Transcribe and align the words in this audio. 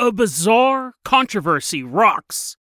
A 0.00 0.10
bizarre 0.10 0.94
controversy 1.04 1.82
rocks 1.82 2.56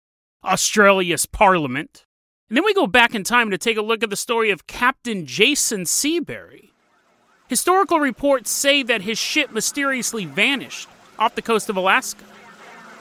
Australia's 0.45 1.27
parliament. 1.27 2.07
And 2.49 2.57
then 2.57 2.65
we 2.65 2.73
go 2.73 2.87
back 2.87 3.13
in 3.13 3.25
time 3.25 3.51
to 3.51 3.59
take 3.59 3.77
a 3.77 3.83
look 3.83 4.05
at 4.05 4.11
the 4.11 4.15
story 4.15 4.53
of 4.53 4.69
Captain 4.69 5.27
Jason 5.27 5.85
Seabury. 5.85 6.71
Historical 7.49 7.99
reports 7.99 8.53
say 8.53 8.85
that 8.85 9.03
his 9.03 9.19
ship 9.19 9.51
mysteriously 9.51 10.27
vanished 10.27 10.89
off 11.19 11.35
the 11.35 11.43
coast 11.43 11.69
of 11.69 11.77
Alaska. 11.77 12.25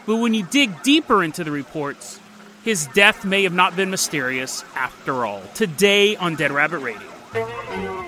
But 0.08 0.16
when 0.16 0.34
you 0.34 0.42
dig 0.48 0.82
deeper 0.82 1.24
into 1.24 1.44
the 1.44 1.52
reports, 1.52 2.20
his 2.64 2.88
death 2.88 3.24
may 3.24 3.44
have 3.44 3.54
not 3.54 3.76
been 3.76 3.92
mysterious 3.92 4.64
after 4.76 5.28
all. 5.28 5.44
Today 5.54 6.16
on 6.16 6.34
Dead 6.34 6.52
Rabbit 6.52 6.80
Radio. 6.80 8.03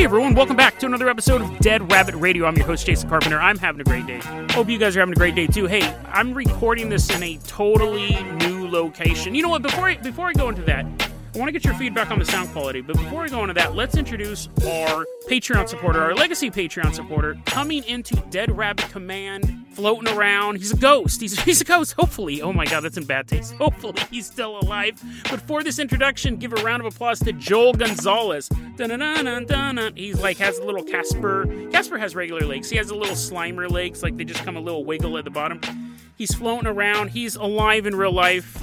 Hey 0.00 0.04
everyone, 0.04 0.34
welcome 0.34 0.56
back 0.56 0.78
to 0.78 0.86
another 0.86 1.10
episode 1.10 1.42
of 1.42 1.58
Dead 1.58 1.92
Rabbit 1.92 2.14
Radio. 2.14 2.46
I'm 2.46 2.56
your 2.56 2.64
host, 2.64 2.86
Jason 2.86 3.06
Carpenter. 3.06 3.38
I'm 3.38 3.58
having 3.58 3.82
a 3.82 3.84
great 3.84 4.06
day. 4.06 4.18
Hope 4.52 4.70
you 4.70 4.78
guys 4.78 4.96
are 4.96 5.00
having 5.00 5.12
a 5.12 5.14
great 5.14 5.34
day 5.34 5.46
too. 5.46 5.66
Hey, 5.66 5.82
I'm 6.06 6.32
recording 6.32 6.88
this 6.88 7.14
in 7.14 7.22
a 7.22 7.36
totally 7.46 8.16
new 8.38 8.66
location. 8.66 9.34
You 9.34 9.42
know 9.42 9.50
what? 9.50 9.60
Before 9.60 9.90
I, 9.90 9.96
before 9.98 10.28
I 10.28 10.32
go 10.32 10.48
into 10.48 10.62
that, 10.62 10.86
I 10.86 11.38
want 11.38 11.48
to 11.48 11.52
get 11.52 11.66
your 11.66 11.74
feedback 11.74 12.10
on 12.10 12.18
the 12.18 12.24
sound 12.24 12.48
quality, 12.48 12.80
but 12.80 12.96
before 12.96 13.24
we 13.24 13.28
go 13.28 13.42
into 13.42 13.52
that, 13.52 13.76
let's 13.76 13.94
introduce 13.94 14.48
our 14.66 15.04
Patreon 15.28 15.68
supporter, 15.68 16.00
our 16.00 16.14
legacy 16.14 16.50
Patreon 16.50 16.94
supporter, 16.94 17.36
coming 17.44 17.84
into 17.84 18.16
Dead 18.30 18.56
Rabbit 18.56 18.88
Command, 18.88 19.59
floating 19.72 20.08
around. 20.08 20.56
He's 20.56 20.72
a 20.72 20.76
ghost. 20.76 21.20
He's, 21.20 21.40
he's 21.44 21.60
a 21.60 21.64
ghost, 21.64 21.94
hopefully. 21.94 22.42
Oh 22.42 22.52
my 22.52 22.64
god, 22.64 22.80
that's 22.80 22.96
in 22.96 23.04
bad 23.04 23.28
taste. 23.28 23.54
Hopefully, 23.60 24.02
he's 24.10 24.26
still 24.26 24.58
alive. 24.60 25.02
But 25.30 25.40
for 25.42 25.62
this 25.62 25.78
introduction, 25.78 26.36
give 26.36 26.52
a 26.52 26.56
round 26.56 26.84
of 26.84 26.92
applause 26.92 27.20
to 27.20 27.32
Joel 27.32 27.74
Gonzalez. 27.74 28.48
He's 29.96 30.20
like, 30.20 30.38
has 30.38 30.58
a 30.58 30.64
little 30.64 30.82
Casper. 30.82 31.46
Casper 31.70 31.98
has 31.98 32.14
regular 32.14 32.46
legs. 32.46 32.70
He 32.70 32.76
has 32.76 32.90
a 32.90 32.94
little 32.94 33.14
Slimer 33.14 33.70
legs, 33.70 34.02
like 34.02 34.16
they 34.16 34.24
just 34.24 34.44
come 34.44 34.56
a 34.56 34.60
little 34.60 34.84
wiggle 34.84 35.18
at 35.18 35.24
the 35.24 35.30
bottom. 35.30 35.60
He's 36.16 36.34
floating 36.34 36.66
around. 36.66 37.08
He's 37.08 37.36
alive 37.36 37.86
in 37.86 37.94
real 37.94 38.12
life 38.12 38.56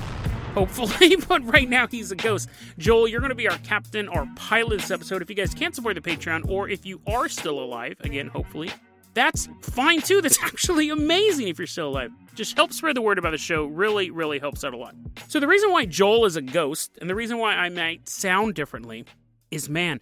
hopefully, 0.57 1.15
but 1.29 1.45
right 1.45 1.69
now 1.69 1.85
he's 1.85 2.11
a 2.11 2.15
ghost. 2.15 2.49
Joel, 2.79 3.07
you're 3.07 3.19
going 3.19 3.29
to 3.29 3.35
be 3.35 3.47
our 3.47 3.57
captain 3.59 4.09
our 4.09 4.27
pilot 4.35 4.79
this 4.79 4.89
episode. 4.91 5.21
If 5.21 5.29
you 5.29 5.35
guys 5.35 5.53
can't 5.53 5.75
support 5.75 5.95
the 5.95 6.01
Patreon, 6.01 6.49
or 6.49 6.67
if 6.67 6.85
you 6.85 6.99
are 7.05 7.29
still 7.29 7.59
alive, 7.59 7.97
again, 8.01 8.27
hopefully, 8.27 8.71
that's 9.17 9.49
fine 9.61 10.01
too. 10.01 10.21
That's 10.21 10.37
actually 10.43 10.89
amazing 10.89 11.47
if 11.47 11.57
you're 11.57 11.67
still 11.67 11.89
alive. 11.89 12.11
Just 12.35 12.55
help 12.55 12.71
spread 12.71 12.95
the 12.95 13.01
word 13.01 13.17
about 13.17 13.31
the 13.31 13.37
show. 13.37 13.65
Really, 13.65 14.11
really 14.11 14.37
helps 14.37 14.63
out 14.63 14.73
a 14.73 14.77
lot. 14.77 14.95
So, 15.27 15.39
the 15.39 15.47
reason 15.47 15.71
why 15.71 15.85
Joel 15.85 16.25
is 16.25 16.35
a 16.35 16.41
ghost 16.41 16.97
and 17.01 17.09
the 17.09 17.15
reason 17.15 17.39
why 17.39 17.55
I 17.55 17.69
might 17.69 18.07
sound 18.07 18.53
differently 18.53 19.05
is 19.49 19.69
man, 19.69 19.99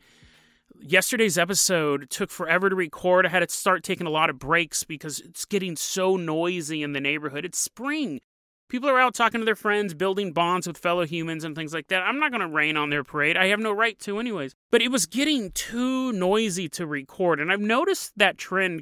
yesterday's 0.82 1.38
episode 1.38 2.10
took 2.10 2.30
forever 2.30 2.70
to 2.70 2.76
record. 2.76 3.26
I 3.26 3.30
had 3.30 3.48
to 3.48 3.56
start 3.56 3.84
taking 3.84 4.06
a 4.06 4.12
lot 4.12 4.30
of 4.30 4.38
breaks 4.38 4.84
because 4.84 5.22
it's 5.22 5.46
getting 5.46 5.78
so 5.78 6.18
noisy 6.18 6.84
in 6.84 6.92
the 6.92 7.02
neighborhood. 7.02 7.46
It's 7.46 7.58
spring. 7.58 8.20
People 8.68 8.90
are 8.90 9.00
out 9.00 9.14
talking 9.14 9.40
to 9.40 9.46
their 9.46 9.56
friends, 9.56 9.94
building 9.94 10.34
bonds 10.34 10.66
with 10.68 10.78
fellow 10.78 11.06
humans 11.06 11.44
and 11.44 11.56
things 11.56 11.72
like 11.72 11.88
that. 11.90 12.02
I'm 12.02 12.20
not 12.20 12.32
going 12.32 12.42
to 12.42 12.48
rain 12.48 12.78
on 12.78 12.90
their 12.90 13.04
parade. 13.04 13.38
I 13.38 13.48
have 13.48 13.60
no 13.60 13.72
right 13.72 13.98
to, 14.00 14.20
anyways. 14.20 14.56
But 14.72 14.82
it 14.82 14.90
was 14.90 15.06
getting 15.06 15.52
too 15.52 16.12
noisy 16.12 16.68
to 16.70 16.88
record. 16.88 17.40
And 17.40 17.52
I've 17.52 17.62
noticed 17.62 18.12
that 18.18 18.40
trend 18.40 18.82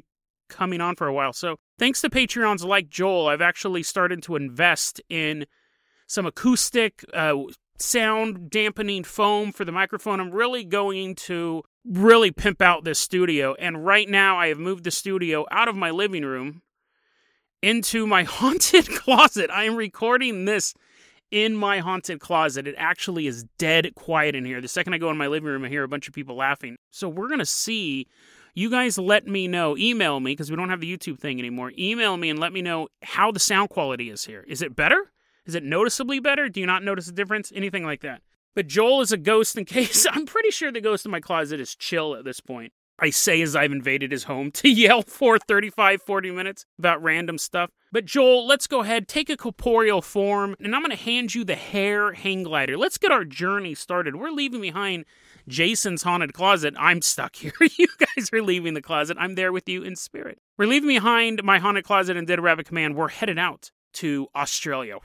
coming 0.54 0.80
on 0.80 0.96
for 0.96 1.06
a 1.06 1.12
while. 1.12 1.32
So, 1.32 1.56
thanks 1.78 2.00
to 2.02 2.10
Patreons 2.10 2.64
like 2.64 2.88
Joel, 2.88 3.28
I've 3.28 3.42
actually 3.42 3.82
started 3.82 4.22
to 4.24 4.36
invest 4.36 5.00
in 5.08 5.46
some 6.06 6.26
acoustic 6.26 7.04
uh, 7.12 7.34
sound 7.78 8.50
dampening 8.50 9.04
foam 9.04 9.52
for 9.52 9.64
the 9.64 9.72
microphone. 9.72 10.20
I'm 10.20 10.30
really 10.30 10.64
going 10.64 11.14
to 11.16 11.62
really 11.84 12.30
pimp 12.30 12.62
out 12.62 12.84
this 12.84 12.98
studio. 12.98 13.54
And 13.54 13.84
right 13.84 14.08
now, 14.08 14.38
I 14.38 14.48
have 14.48 14.58
moved 14.58 14.84
the 14.84 14.90
studio 14.90 15.44
out 15.50 15.68
of 15.68 15.76
my 15.76 15.90
living 15.90 16.24
room 16.24 16.62
into 17.62 18.06
my 18.06 18.22
haunted 18.24 18.88
closet. 18.88 19.50
I 19.50 19.64
am 19.64 19.76
recording 19.76 20.44
this 20.44 20.74
in 21.30 21.56
my 21.56 21.78
haunted 21.78 22.20
closet. 22.20 22.66
It 22.66 22.74
actually 22.78 23.26
is 23.26 23.44
dead 23.58 23.94
quiet 23.96 24.34
in 24.34 24.44
here. 24.44 24.60
The 24.60 24.68
second 24.68 24.94
I 24.94 24.98
go 24.98 25.10
in 25.10 25.16
my 25.16 25.26
living 25.26 25.48
room, 25.48 25.64
I 25.64 25.68
hear 25.68 25.82
a 25.82 25.88
bunch 25.88 26.06
of 26.06 26.14
people 26.14 26.36
laughing. 26.36 26.76
So 26.90 27.08
we're 27.08 27.28
going 27.28 27.40
to 27.40 27.46
see. 27.46 28.06
You 28.56 28.70
guys 28.70 28.98
let 28.98 29.26
me 29.26 29.48
know. 29.48 29.76
Email 29.76 30.20
me 30.20 30.30
because 30.32 30.48
we 30.48 30.56
don't 30.56 30.68
have 30.68 30.80
the 30.80 30.96
YouTube 30.96 31.18
thing 31.18 31.40
anymore. 31.40 31.72
Email 31.76 32.16
me 32.16 32.30
and 32.30 32.38
let 32.38 32.52
me 32.52 32.62
know 32.62 32.88
how 33.02 33.32
the 33.32 33.40
sound 33.40 33.70
quality 33.70 34.10
is 34.10 34.24
here. 34.24 34.44
Is 34.46 34.62
it 34.62 34.76
better? 34.76 35.10
Is 35.44 35.56
it 35.56 35.64
noticeably 35.64 36.20
better? 36.20 36.48
Do 36.48 36.60
you 36.60 36.66
not 36.66 36.84
notice 36.84 37.08
a 37.08 37.12
difference? 37.12 37.52
Anything 37.54 37.84
like 37.84 38.00
that? 38.02 38.22
But 38.54 38.68
Joel 38.68 39.00
is 39.00 39.10
a 39.10 39.16
ghost 39.16 39.58
in 39.58 39.64
case. 39.64 40.06
I'm 40.08 40.24
pretty 40.24 40.50
sure 40.50 40.70
the 40.70 40.80
ghost 40.80 41.04
in 41.04 41.10
my 41.10 41.20
closet 41.20 41.58
is 41.58 41.74
chill 41.74 42.14
at 42.14 42.24
this 42.24 42.38
point. 42.40 42.72
I 42.96 43.10
say 43.10 43.42
as 43.42 43.56
I've 43.56 43.72
invaded 43.72 44.12
his 44.12 44.24
home 44.24 44.52
to 44.52 44.68
yell 44.70 45.02
for 45.02 45.36
35, 45.36 46.02
40 46.02 46.30
minutes 46.30 46.64
about 46.78 47.02
random 47.02 47.38
stuff. 47.38 47.70
But 47.94 48.06
Joel, 48.06 48.44
let's 48.44 48.66
go 48.66 48.80
ahead, 48.80 49.06
take 49.06 49.30
a 49.30 49.36
corporeal 49.36 50.02
form, 50.02 50.56
and 50.58 50.74
I'm 50.74 50.82
going 50.82 50.90
to 50.90 51.00
hand 51.00 51.32
you 51.32 51.44
the 51.44 51.54
hair 51.54 52.12
hang 52.12 52.42
glider. 52.42 52.76
Let's 52.76 52.98
get 52.98 53.12
our 53.12 53.24
journey 53.24 53.76
started. 53.76 54.16
We're 54.16 54.32
leaving 54.32 54.60
behind 54.60 55.04
Jason's 55.46 56.02
haunted 56.02 56.32
closet. 56.32 56.74
I'm 56.76 57.02
stuck 57.02 57.36
here. 57.36 57.52
you 57.78 57.86
guys 57.96 58.30
are 58.32 58.42
leaving 58.42 58.74
the 58.74 58.82
closet. 58.82 59.16
I'm 59.20 59.36
there 59.36 59.52
with 59.52 59.68
you 59.68 59.84
in 59.84 59.94
spirit. 59.94 60.40
We're 60.58 60.66
leaving 60.66 60.88
behind 60.88 61.44
my 61.44 61.60
haunted 61.60 61.84
closet 61.84 62.16
and 62.16 62.26
Dead 62.26 62.40
Rabbit 62.40 62.66
Command. 62.66 62.96
We're 62.96 63.10
headed 63.10 63.38
out 63.38 63.70
to 63.92 64.26
Australia. 64.34 64.98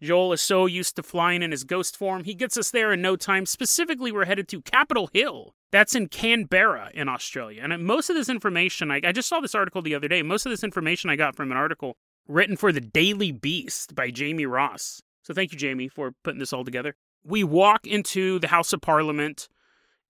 Joel 0.00 0.32
is 0.32 0.40
so 0.40 0.66
used 0.66 0.96
to 0.96 1.02
flying 1.02 1.42
in 1.42 1.50
his 1.50 1.64
ghost 1.64 1.96
form, 1.96 2.24
he 2.24 2.34
gets 2.34 2.56
us 2.56 2.70
there 2.70 2.92
in 2.92 3.02
no 3.02 3.16
time. 3.16 3.46
Specifically, 3.46 4.12
we're 4.12 4.26
headed 4.26 4.48
to 4.48 4.62
Capital 4.62 5.10
Hill. 5.12 5.54
That's 5.70 5.94
in 5.94 6.08
Canberra 6.08 6.90
in 6.94 7.08
Australia. 7.08 7.62
And 7.62 7.84
most 7.84 8.08
of 8.08 8.16
this 8.16 8.28
information, 8.28 8.90
I, 8.90 9.00
I 9.04 9.12
just 9.12 9.28
saw 9.28 9.40
this 9.40 9.54
article 9.54 9.82
the 9.82 9.94
other 9.94 10.08
day. 10.08 10.22
Most 10.22 10.46
of 10.46 10.50
this 10.50 10.64
information 10.64 11.10
I 11.10 11.16
got 11.16 11.36
from 11.36 11.50
an 11.50 11.58
article 11.58 11.96
written 12.26 12.56
for 12.56 12.72
the 12.72 12.80
Daily 12.80 13.32
Beast 13.32 13.94
by 13.94 14.10
Jamie 14.10 14.46
Ross. 14.46 15.02
So 15.22 15.34
thank 15.34 15.52
you, 15.52 15.58
Jamie, 15.58 15.88
for 15.88 16.12
putting 16.22 16.38
this 16.38 16.52
all 16.52 16.64
together. 16.64 16.94
We 17.24 17.44
walk 17.44 17.86
into 17.86 18.38
the 18.38 18.48
House 18.48 18.72
of 18.72 18.80
Parliament 18.80 19.48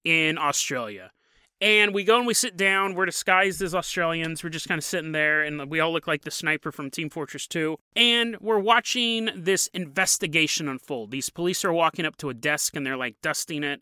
in 0.04 0.38
Australia. 0.38 1.12
And 1.62 1.94
we 1.94 2.04
go 2.04 2.18
and 2.18 2.28
we 2.28 2.34
sit 2.34 2.58
down. 2.58 2.96
We're 2.96 3.06
disguised 3.06 3.62
as 3.62 3.74
Australians. 3.74 4.44
We're 4.44 4.50
just 4.50 4.68
kind 4.68 4.78
of 4.78 4.84
sitting 4.84 5.14
there, 5.14 5.42
and 5.42 5.70
we 5.70 5.80
all 5.80 5.94
look 5.94 6.06
like 6.06 6.24
the 6.24 6.32
sniper 6.32 6.72
from 6.72 6.90
Team 6.90 7.10
Fortress 7.10 7.48
2. 7.48 7.78
And 7.96 8.38
we're 8.42 8.60
watching 8.60 9.30
this 9.36 9.68
investigation 9.68 10.68
unfold. 10.68 11.12
These 11.12 11.30
police 11.30 11.64
are 11.64 11.72
walking 11.72 12.06
up 12.06 12.18
to 12.18 12.30
a 12.30 12.34
desk 12.34 12.76
and 12.76 12.86
they're 12.86 12.98
like 12.98 13.16
dusting 13.22 13.64
it. 13.64 13.82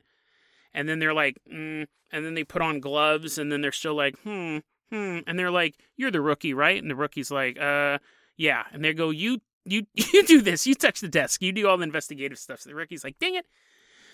And 0.73 0.87
then 0.87 0.99
they're 0.99 1.13
like, 1.13 1.37
mm, 1.51 1.87
and 2.11 2.25
then 2.25 2.35
they 2.35 2.43
put 2.43 2.61
on 2.61 2.79
gloves, 2.79 3.37
and 3.39 3.51
then 3.51 3.61
they're 3.61 3.71
still 3.71 3.95
like, 3.95 4.19
hmm, 4.19 4.59
hmm. 4.93 5.19
And 5.25 5.37
they're 5.37 5.51
like, 5.51 5.75
You're 5.97 6.11
the 6.11 6.21
rookie, 6.21 6.53
right? 6.53 6.81
And 6.81 6.89
the 6.89 6.95
rookie's 6.95 7.31
like, 7.31 7.59
Uh, 7.59 7.97
yeah. 8.37 8.63
And 8.71 8.83
they 8.83 8.93
go, 8.93 9.09
You, 9.09 9.41
you, 9.65 9.87
you 9.95 10.23
do 10.25 10.41
this. 10.41 10.67
You 10.67 10.75
touch 10.75 11.01
the 11.01 11.07
desk. 11.07 11.41
You 11.41 11.51
do 11.51 11.67
all 11.67 11.77
the 11.77 11.83
investigative 11.83 12.37
stuff. 12.37 12.61
So 12.61 12.69
the 12.69 12.75
rookie's 12.75 13.03
like, 13.03 13.17
Dang 13.19 13.35
it. 13.35 13.45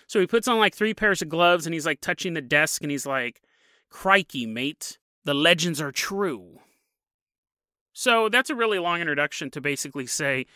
So 0.06 0.18
he 0.18 0.26
puts 0.26 0.48
on 0.48 0.58
like 0.58 0.74
three 0.74 0.94
pairs 0.94 1.22
of 1.22 1.28
gloves 1.28 1.66
and 1.66 1.74
he's 1.74 1.86
like 1.86 2.00
touching 2.00 2.34
the 2.34 2.40
desk 2.40 2.82
and 2.82 2.90
he's 2.90 3.06
like, 3.06 3.42
Crikey, 3.90 4.46
mate, 4.46 4.98
the 5.24 5.34
legends 5.34 5.80
are 5.80 5.92
true. 5.92 6.60
So 7.92 8.28
that's 8.28 8.50
a 8.50 8.54
really 8.54 8.78
long 8.78 9.00
introduction 9.00 9.50
to 9.50 9.60
basically 9.60 10.06
say 10.06 10.46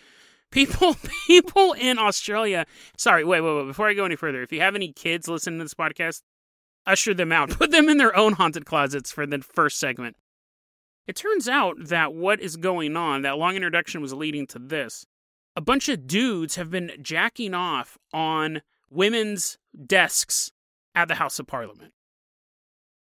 people 0.51 0.97
people 1.27 1.73
in 1.73 1.99
Australia 1.99 2.65
sorry, 2.97 3.25
wait, 3.25 3.41
wait, 3.41 3.57
wait, 3.57 3.67
before 3.67 3.89
I 3.89 3.95
go 3.95 4.05
any 4.05 4.17
further, 4.17 4.43
if 4.43 4.53
you 4.53 4.61
have 4.61 4.75
any 4.75 4.93
kids 4.93 5.29
listening 5.29 5.59
to 5.59 5.65
this 5.65 5.75
podcast, 5.75 6.23
usher 6.87 7.15
them 7.15 7.33
out. 7.33 7.51
Put 7.59 7.71
them 7.71 7.89
in 7.89 7.99
their 7.99 8.17
own 8.17 8.35
haunted 8.35 8.65
closets 8.65 9.13
for 9.13 9.27
the 9.27 9.41
first 9.41 9.79
segment. 9.79 10.17
It 11.07 11.17
turns 11.17 11.49
out 11.49 11.77
that 11.79 12.15
what 12.15 12.41
is 12.41 12.57
going 12.57 12.97
on, 12.97 13.23
that 13.23 13.37
long 13.37 13.57
introduction 13.57 14.01
was 14.01 14.15
leading 14.15 14.47
to 14.49 14.59
this. 14.59 15.05
A 15.57 15.61
bunch 15.61 15.89
of 15.89 16.07
dudes 16.07 16.57
have 16.57 16.71
been 16.71 16.93
jacking 17.03 17.55
off 17.55 17.99
on 18.13 18.63
women's 18.91 19.59
desks 19.87 20.51
at 20.95 21.09
the 21.09 21.17
House 21.17 21.39
of 21.39 21.47
Parliament. 21.47 21.94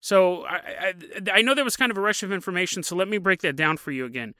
So 0.01 0.43
I, 0.45 0.55
I, 0.55 0.93
I 1.33 1.41
know 1.41 1.53
there 1.53 1.63
was 1.63 1.75
kind 1.77 1.91
of 1.91 1.97
a 1.97 2.01
rush 2.01 2.23
of 2.23 2.31
information, 2.31 2.83
so 2.83 2.95
let 2.95 3.07
me 3.07 3.17
break 3.17 3.41
that 3.41 3.55
down 3.55 3.77
for 3.77 3.91
you 3.91 4.05
again. 4.05 4.33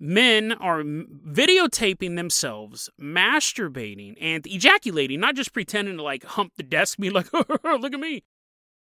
Men 0.00 0.52
are 0.52 0.82
videotaping 0.82 2.16
themselves 2.16 2.90
masturbating 3.00 4.16
and 4.20 4.46
ejaculating, 4.46 5.20
not 5.20 5.36
just 5.36 5.52
pretending 5.52 5.98
to 5.98 6.02
like 6.02 6.24
hump 6.24 6.54
the 6.56 6.62
desk, 6.62 6.98
be 6.98 7.10
like, 7.10 7.32
look 7.64 7.94
at 7.94 8.00
me, 8.00 8.24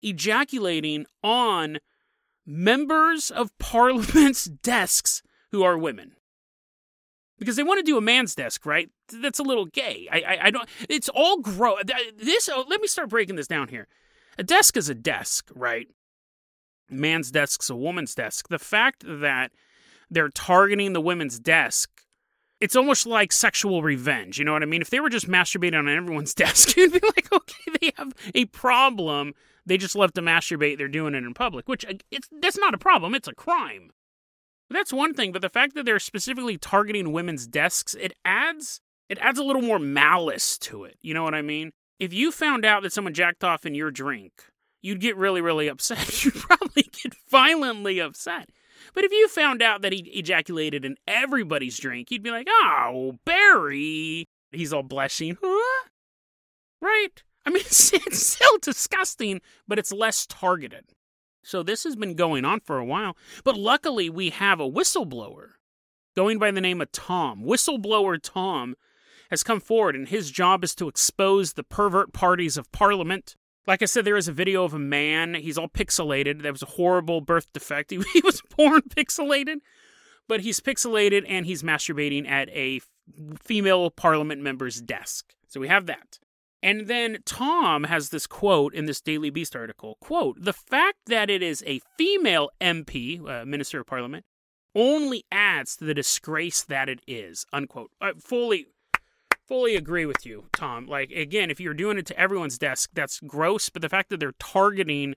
ejaculating 0.02 1.06
on 1.22 1.78
members 2.44 3.30
of 3.30 3.56
parliament's 3.58 4.44
desks 4.62 5.22
who 5.52 5.62
are 5.62 5.78
women. 5.78 6.12
Because 7.38 7.56
they 7.56 7.62
want 7.62 7.78
to 7.78 7.82
do 7.82 7.98
a 7.98 8.00
man's 8.00 8.34
desk, 8.34 8.64
right? 8.64 8.88
That's 9.12 9.38
a 9.38 9.42
little 9.42 9.66
gay. 9.66 10.08
I, 10.10 10.20
I, 10.20 10.38
I 10.44 10.50
don't. 10.50 10.66
It's 10.88 11.10
all 11.10 11.40
gross. 11.40 11.82
This. 12.16 12.48
Oh, 12.48 12.64
let 12.66 12.80
me 12.80 12.88
start 12.88 13.10
breaking 13.10 13.36
this 13.36 13.46
down 13.46 13.69
here. 13.69 13.88
A 14.38 14.42
desk 14.42 14.76
is 14.76 14.88
a 14.88 14.94
desk, 14.94 15.50
right? 15.54 15.86
Man's 16.90 17.30
desk's 17.30 17.70
a 17.70 17.76
woman's 17.76 18.14
desk. 18.14 18.48
The 18.48 18.58
fact 18.58 19.04
that 19.06 19.52
they're 20.10 20.28
targeting 20.28 20.92
the 20.92 21.00
women's 21.00 21.38
desk 21.38 21.90
it's 22.60 22.76
almost 22.76 23.06
like 23.06 23.32
sexual 23.32 23.82
revenge. 23.82 24.38
You 24.38 24.44
know 24.44 24.52
what 24.52 24.62
I 24.62 24.66
mean? 24.66 24.80
If 24.80 24.90
they 24.90 25.00
were 25.00 25.10
just 25.10 25.28
masturbating 25.28 25.78
on 25.78 25.88
everyone's 25.88 26.34
desk, 26.34 26.76
you'd 26.76 26.92
be 26.92 27.00
like, 27.00 27.32
okay, 27.32 27.72
they 27.80 27.92
have 27.96 28.12
a 28.34 28.46
problem. 28.46 29.34
They 29.66 29.76
just 29.76 29.96
love 29.96 30.12
to 30.14 30.22
masturbate. 30.22 30.78
They're 30.78 30.88
doing 30.88 31.14
it 31.14 31.24
in 31.24 31.34
public, 31.34 31.68
which 31.68 31.84
it's 32.10 32.28
that's 32.40 32.58
not 32.58 32.74
a 32.74 32.78
problem. 32.78 33.14
It's 33.14 33.28
a 33.28 33.34
crime. 33.34 33.90
That's 34.70 34.92
one 34.92 35.14
thing, 35.14 35.32
but 35.32 35.42
the 35.42 35.48
fact 35.48 35.74
that 35.74 35.84
they're 35.84 36.00
specifically 36.00 36.56
targeting 36.56 37.12
women's 37.12 37.46
desks, 37.46 37.94
it 37.94 38.12
adds 38.24 38.80
it 39.08 39.18
adds 39.20 39.38
a 39.38 39.44
little 39.44 39.62
more 39.62 39.78
malice 39.78 40.58
to 40.58 40.84
it. 40.84 40.96
You 41.02 41.14
know 41.14 41.24
what 41.24 41.34
I 41.34 41.42
mean? 41.42 41.72
If 41.98 42.12
you 42.12 42.30
found 42.30 42.64
out 42.64 42.82
that 42.82 42.92
someone 42.92 43.14
jacked 43.14 43.44
off 43.44 43.64
in 43.64 43.74
your 43.74 43.90
drink, 43.90 44.32
you'd 44.86 45.00
get 45.00 45.16
really, 45.16 45.40
really 45.40 45.68
upset. 45.68 46.24
You'd 46.24 46.34
probably 46.34 46.84
get 46.84 47.14
violently 47.28 47.98
upset. 47.98 48.50
But 48.94 49.04
if 49.04 49.12
you 49.12 49.26
found 49.28 49.60
out 49.60 49.82
that 49.82 49.92
he 49.92 49.98
ejaculated 50.14 50.84
in 50.84 50.96
everybody's 51.08 51.78
drink, 51.78 52.10
you'd 52.10 52.22
be 52.22 52.30
like, 52.30 52.46
oh, 52.48 53.18
Barry. 53.24 54.28
He's 54.52 54.72
all 54.72 54.84
blushing. 54.84 55.36
Huh? 55.42 55.88
Right? 56.80 57.22
I 57.44 57.50
mean, 57.50 57.60
it's, 57.66 57.92
it's 57.92 58.26
still 58.26 58.58
disgusting, 58.62 59.40
but 59.66 59.78
it's 59.78 59.92
less 59.92 60.26
targeted. 60.26 60.84
So 61.42 61.62
this 61.62 61.84
has 61.84 61.96
been 61.96 62.14
going 62.14 62.44
on 62.44 62.60
for 62.60 62.78
a 62.78 62.84
while. 62.84 63.16
But 63.44 63.56
luckily, 63.56 64.08
we 64.08 64.30
have 64.30 64.60
a 64.60 64.70
whistleblower 64.70 65.50
going 66.14 66.38
by 66.38 66.50
the 66.50 66.60
name 66.60 66.80
of 66.80 66.92
Tom. 66.92 67.42
Whistleblower 67.42 68.18
Tom 68.22 68.76
has 69.30 69.42
come 69.42 69.60
forward, 69.60 69.96
and 69.96 70.08
his 70.08 70.30
job 70.30 70.62
is 70.62 70.74
to 70.76 70.88
expose 70.88 71.52
the 71.52 71.64
pervert 71.64 72.12
parties 72.12 72.56
of 72.56 72.70
Parliament. 72.72 73.36
Like 73.66 73.82
I 73.82 73.86
said, 73.86 74.04
there 74.04 74.16
is 74.16 74.28
a 74.28 74.32
video 74.32 74.64
of 74.64 74.74
a 74.74 74.78
man. 74.78 75.34
He's 75.34 75.58
all 75.58 75.68
pixelated. 75.68 76.42
That 76.42 76.52
was 76.52 76.62
a 76.62 76.66
horrible 76.66 77.20
birth 77.20 77.52
defect. 77.52 77.90
He, 77.96 78.00
he 78.12 78.20
was 78.22 78.42
born 78.56 78.82
pixelated, 78.82 79.56
but 80.28 80.40
he's 80.40 80.60
pixelated 80.60 81.24
and 81.26 81.46
he's 81.46 81.62
masturbating 81.62 82.28
at 82.28 82.48
a 82.50 82.80
female 83.42 83.90
parliament 83.90 84.42
member's 84.42 84.80
desk. 84.80 85.34
So 85.48 85.60
we 85.60 85.68
have 85.68 85.86
that. 85.86 86.18
And 86.62 86.88
then 86.88 87.18
Tom 87.24 87.84
has 87.84 88.08
this 88.08 88.26
quote 88.26 88.74
in 88.74 88.86
this 88.86 89.00
Daily 89.00 89.30
Beast 89.30 89.54
article 89.54 89.98
quote, 90.00 90.36
the 90.40 90.52
fact 90.52 90.98
that 91.06 91.30
it 91.30 91.42
is 91.42 91.62
a 91.66 91.80
female 91.98 92.50
MP, 92.60 93.20
uh, 93.28 93.44
Minister 93.44 93.80
of 93.80 93.86
Parliament, 93.86 94.24
only 94.74 95.24
adds 95.30 95.76
to 95.76 95.84
the 95.84 95.94
disgrace 95.94 96.62
that 96.62 96.88
it 96.88 97.00
is, 97.06 97.46
unquote. 97.52 97.90
I 98.00 98.12
fully, 98.19 98.66
fully 99.46 99.76
agree 99.76 100.06
with 100.06 100.26
you, 100.26 100.46
Tom. 100.52 100.87
Like, 100.87 101.10
again, 101.10 101.50
if 101.50 101.60
you're 101.60 101.75
doing 101.75 101.98
it 101.98 102.06
to 102.06 102.19
everyone's 102.19 102.58
desk, 102.58 102.90
that's 102.94 103.20
gross, 103.20 103.69
but 103.70 103.82
the 103.82 103.88
fact 103.88 104.10
that 104.10 104.20
they're 104.20 104.32
targeting 104.38 105.14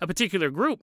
a 0.00 0.06
particular 0.06 0.50
group, 0.50 0.80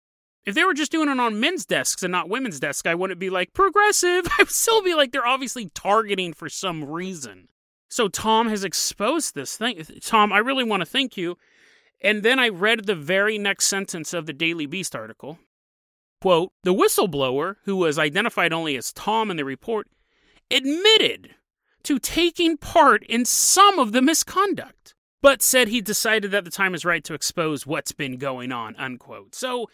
if 0.45 0.55
they 0.55 0.65
were 0.65 0.75
just 0.75 0.93
doing 0.93 1.09
it 1.09 1.19
on 1.19 1.41
men's 1.41 1.65
desks 1.65 2.03
and 2.03 2.13
not 2.13 2.29
women's 2.29 2.61
desks, 2.61 2.87
I 2.87 2.95
wouldn't 2.95 3.21
be 3.21 3.31
like 3.31 3.55
progressive. 3.55 4.27
I 4.39 4.43
would 4.43 4.51
still 4.51 4.83
be 4.83 4.95
like 4.95 5.13
they're 5.13 5.27
obviously 5.27 5.71
targeting 5.75 6.33
for 6.33 6.49
some 6.49 6.85
reason. 6.85 7.49
So 7.89 8.09
Tom 8.09 8.49
has 8.49 8.65
exposed 8.65 9.35
this 9.35 9.57
thing. 9.57 9.85
Tom, 10.03 10.33
I 10.33 10.39
really 10.39 10.65
want 10.65 10.81
to 10.81 10.87
thank 10.87 11.17
you. 11.17 11.39
And 12.03 12.23
then 12.23 12.39
I 12.39 12.49
read 12.49 12.87
the 12.87 12.95
very 12.95 13.39
next 13.39 13.67
sentence 13.67 14.13
of 14.13 14.27
the 14.27 14.33
Daily 14.33 14.67
Beast 14.67 14.95
article. 14.95 15.39
Quote, 16.21 16.53
the 16.63 16.75
whistleblower, 16.75 17.57
who 17.65 17.77
was 17.77 17.99
identified 17.99 18.53
only 18.53 18.77
as 18.77 18.93
Tom 18.93 19.31
in 19.31 19.37
the 19.37 19.45
report, 19.45 19.89
admitted 20.51 21.35
to 21.85 21.99
taking 21.99 22.57
part 22.57 23.05
in 23.05 23.25
some 23.25 23.79
of 23.79 23.93
the 23.93 24.03
misconduct, 24.03 24.95
but 25.23 25.43
said 25.43 25.69
he 25.69 25.81
decided 25.81 26.31
that 26.33 26.45
the 26.45 26.51
time 26.51 26.75
is 26.75 26.85
right 26.85 27.05
to 27.05 27.15
expose 27.15 27.67
what's 27.67 27.93
been 27.93 28.17
going 28.19 28.53
on, 28.53 28.75
unquote. 28.77 29.35
So 29.35 29.69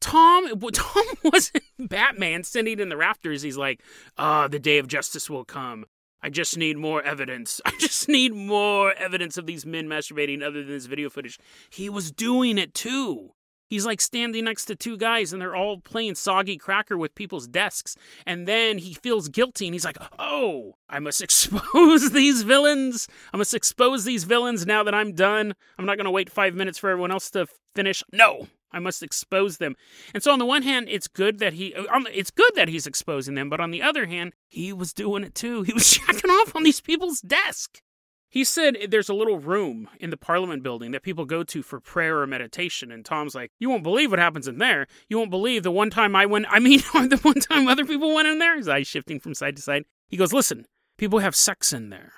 Tom, 0.00 0.48
Tom 0.72 1.04
wasn't 1.22 1.64
Batman 1.78 2.44
sitting 2.44 2.80
in 2.80 2.88
the 2.88 2.96
rafters. 2.96 3.42
He's 3.42 3.56
like, 3.56 3.82
ah, 4.18 4.44
oh, 4.44 4.48
the 4.48 4.58
day 4.58 4.78
of 4.78 4.88
justice 4.88 5.28
will 5.28 5.44
come. 5.44 5.86
I 6.22 6.28
just 6.28 6.56
need 6.56 6.76
more 6.76 7.02
evidence. 7.02 7.60
I 7.64 7.72
just 7.78 8.08
need 8.08 8.34
more 8.34 8.92
evidence 8.94 9.36
of 9.36 9.46
these 9.46 9.64
men 9.64 9.86
masturbating 9.86 10.42
other 10.42 10.62
than 10.62 10.72
this 10.72 10.86
video 10.86 11.10
footage. 11.10 11.38
He 11.70 11.88
was 11.88 12.10
doing 12.10 12.58
it 12.58 12.74
too. 12.74 13.30
He's 13.70 13.86
like 13.86 14.00
standing 14.00 14.44
next 14.44 14.64
to 14.66 14.74
two 14.74 14.96
guys 14.96 15.32
and 15.32 15.40
they're 15.40 15.54
all 15.54 15.78
playing 15.78 16.16
soggy 16.16 16.56
cracker 16.56 16.98
with 16.98 17.14
people's 17.14 17.46
desks. 17.46 17.96
And 18.26 18.48
then 18.48 18.78
he 18.78 18.94
feels 18.94 19.28
guilty 19.28 19.66
and 19.66 19.74
he's 19.74 19.84
like, 19.84 19.96
oh, 20.18 20.74
I 20.88 20.98
must 20.98 21.22
expose 21.22 22.10
these 22.10 22.42
villains. 22.42 23.06
I 23.32 23.36
must 23.36 23.54
expose 23.54 24.04
these 24.04 24.24
villains 24.24 24.66
now 24.66 24.82
that 24.82 24.94
I'm 24.94 25.12
done. 25.12 25.54
I'm 25.78 25.86
not 25.86 25.96
going 25.96 26.06
to 26.06 26.10
wait 26.10 26.28
five 26.28 26.54
minutes 26.54 26.78
for 26.78 26.90
everyone 26.90 27.12
else 27.12 27.30
to 27.30 27.46
finish. 27.76 28.02
No, 28.12 28.48
I 28.72 28.80
must 28.80 29.04
expose 29.04 29.58
them. 29.58 29.76
And 30.12 30.22
so 30.22 30.32
on 30.32 30.40
the 30.40 30.46
one 30.46 30.62
hand, 30.62 30.88
it's 30.88 31.06
good 31.06 31.38
that 31.38 31.52
he 31.52 31.72
uh, 31.72 32.00
it's 32.12 32.32
good 32.32 32.52
that 32.56 32.68
he's 32.68 32.88
exposing 32.88 33.36
them, 33.36 33.48
but 33.48 33.60
on 33.60 33.70
the 33.70 33.82
other 33.82 34.06
hand, 34.06 34.32
he 34.48 34.72
was 34.72 34.92
doing 34.92 35.22
it 35.22 35.34
too. 35.36 35.62
He 35.62 35.72
was 35.72 35.90
jacking 35.98 36.30
off 36.30 36.56
on 36.56 36.64
these 36.64 36.80
people's 36.80 37.20
desk. 37.20 37.82
He 38.30 38.44
said 38.44 38.76
there's 38.88 39.08
a 39.08 39.14
little 39.14 39.40
room 39.40 39.88
in 39.98 40.10
the 40.10 40.16
Parliament 40.16 40.62
building 40.62 40.92
that 40.92 41.02
people 41.02 41.24
go 41.24 41.42
to 41.42 41.62
for 41.62 41.80
prayer 41.80 42.20
or 42.20 42.26
meditation. 42.28 42.92
And 42.92 43.04
Tom's 43.04 43.34
like, 43.34 43.50
You 43.58 43.68
won't 43.68 43.82
believe 43.82 44.10
what 44.10 44.20
happens 44.20 44.46
in 44.46 44.58
there. 44.58 44.86
You 45.08 45.18
won't 45.18 45.32
believe 45.32 45.64
the 45.64 45.70
one 45.72 45.90
time 45.90 46.14
I 46.14 46.26
went, 46.26 46.46
I 46.48 46.60
mean, 46.60 46.78
the 46.92 47.18
one 47.22 47.40
time 47.40 47.66
other 47.66 47.84
people 47.84 48.14
went 48.14 48.28
in 48.28 48.38
there. 48.38 48.56
His 48.56 48.68
eyes 48.68 48.86
shifting 48.86 49.18
from 49.18 49.34
side 49.34 49.56
to 49.56 49.62
side. 49.62 49.84
He 50.08 50.16
goes, 50.16 50.32
Listen, 50.32 50.66
people 50.96 51.18
have 51.18 51.34
sex 51.34 51.72
in 51.72 51.90
there. 51.90 52.12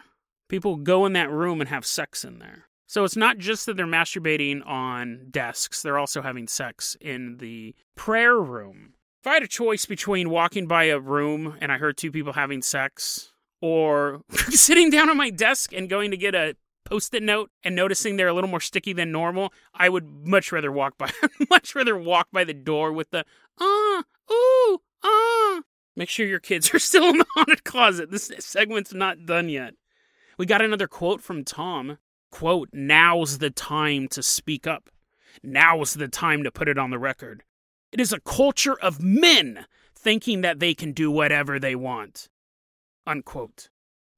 People 0.49 0.76
go 0.76 1.06
in 1.06 1.14
that 1.14 1.31
room 1.31 1.61
and 1.62 1.70
have 1.70 1.87
sex 1.87 2.25
in 2.25 2.38
there. 2.38 2.69
So 2.87 3.05
it's 3.05 3.17
not 3.17 3.38
just 3.38 3.65
that 3.65 3.79
they're 3.79 3.87
masturbating 3.87 4.67
on 4.67 5.29
desks, 5.31 5.81
they're 5.81 5.99
also 5.99 6.20
having 6.20 6.47
sex 6.47 6.94
in 7.00 7.38
the 7.38 7.75
prayer 7.94 8.38
room. 8.38 8.93
If 9.23 9.29
I 9.29 9.35
had 9.35 9.43
a 9.43 9.49
choice 9.49 9.87
between 9.87 10.29
walking 10.29 10.67
by 10.67 10.85
a 10.85 11.00
room 11.00 11.56
and 11.62 11.73
I 11.73 11.79
heard 11.79 11.97
two 11.97 12.12
people 12.12 12.35
having 12.35 12.61
sex, 12.61 13.31
or 13.62 14.20
sitting 14.50 14.91
down 14.91 15.09
on 15.09 15.17
my 15.17 15.31
desk 15.31 15.73
and 15.73 15.88
going 15.88 16.11
to 16.11 16.17
get 16.19 16.35
a 16.35 16.56
post-it 16.85 17.23
note 17.23 17.50
and 17.64 17.75
noticing 17.75 18.17
they're 18.17 18.29
a 18.29 18.35
little 18.35 18.50
more 18.50 18.61
sticky 18.61 18.93
than 18.93 19.11
normal, 19.11 19.53
I 19.73 19.88
would 19.88 20.26
much 20.26 20.53
rather 20.53 20.70
walk 20.70 20.99
by 20.99 21.11
much 21.50 21.75
rather 21.75 21.97
walk 21.97 22.29
by 22.31 22.44
the 22.44 22.53
door 22.53 22.93
with 22.93 23.11
the 23.11 23.25
ah, 23.59 24.00
uh, 24.00 24.32
ooh, 24.35 24.79
ah. 25.03 25.59
Uh. 25.59 25.62
Make 25.94 26.09
sure 26.09 26.26
your 26.26 26.41
kids 26.41 26.75
are 26.75 26.79
still 26.81 27.09
in 27.09 27.19
the 27.19 27.26
haunted 27.35 27.64
closet. 27.64 28.11
This 28.11 28.31
segment's 28.41 28.93
not 28.93 29.25
done 29.25 29.49
yet. 29.49 29.75
We 30.37 30.44
got 30.47 30.62
another 30.62 30.88
quote 30.88 31.23
from 31.23 31.44
Tom 31.44 31.99
quote, 32.31 32.70
now's 32.73 33.38
the 33.38 33.50
time 33.50 34.08
to 34.08 34.23
speak 34.23 34.67
up. 34.67 34.88
Now's 35.43 35.94
the 35.94 36.08
time 36.08 36.43
to 36.43 36.50
put 36.50 36.69
it 36.69 36.79
on 36.79 36.91
the 36.91 36.99
record. 36.99 37.44
It 37.93 38.00
is 38.00 38.12
a 38.12 38.20
culture 38.20 38.79
of 38.81 39.03
men 39.03 39.67
thinking 39.94 40.41
that 40.41 40.58
they 40.58 40.75
can 40.75 40.93
do 40.93 41.11
whatever 41.11 41.61
they 41.61 41.76
want. 41.76 42.29
Unquote. 43.07 43.69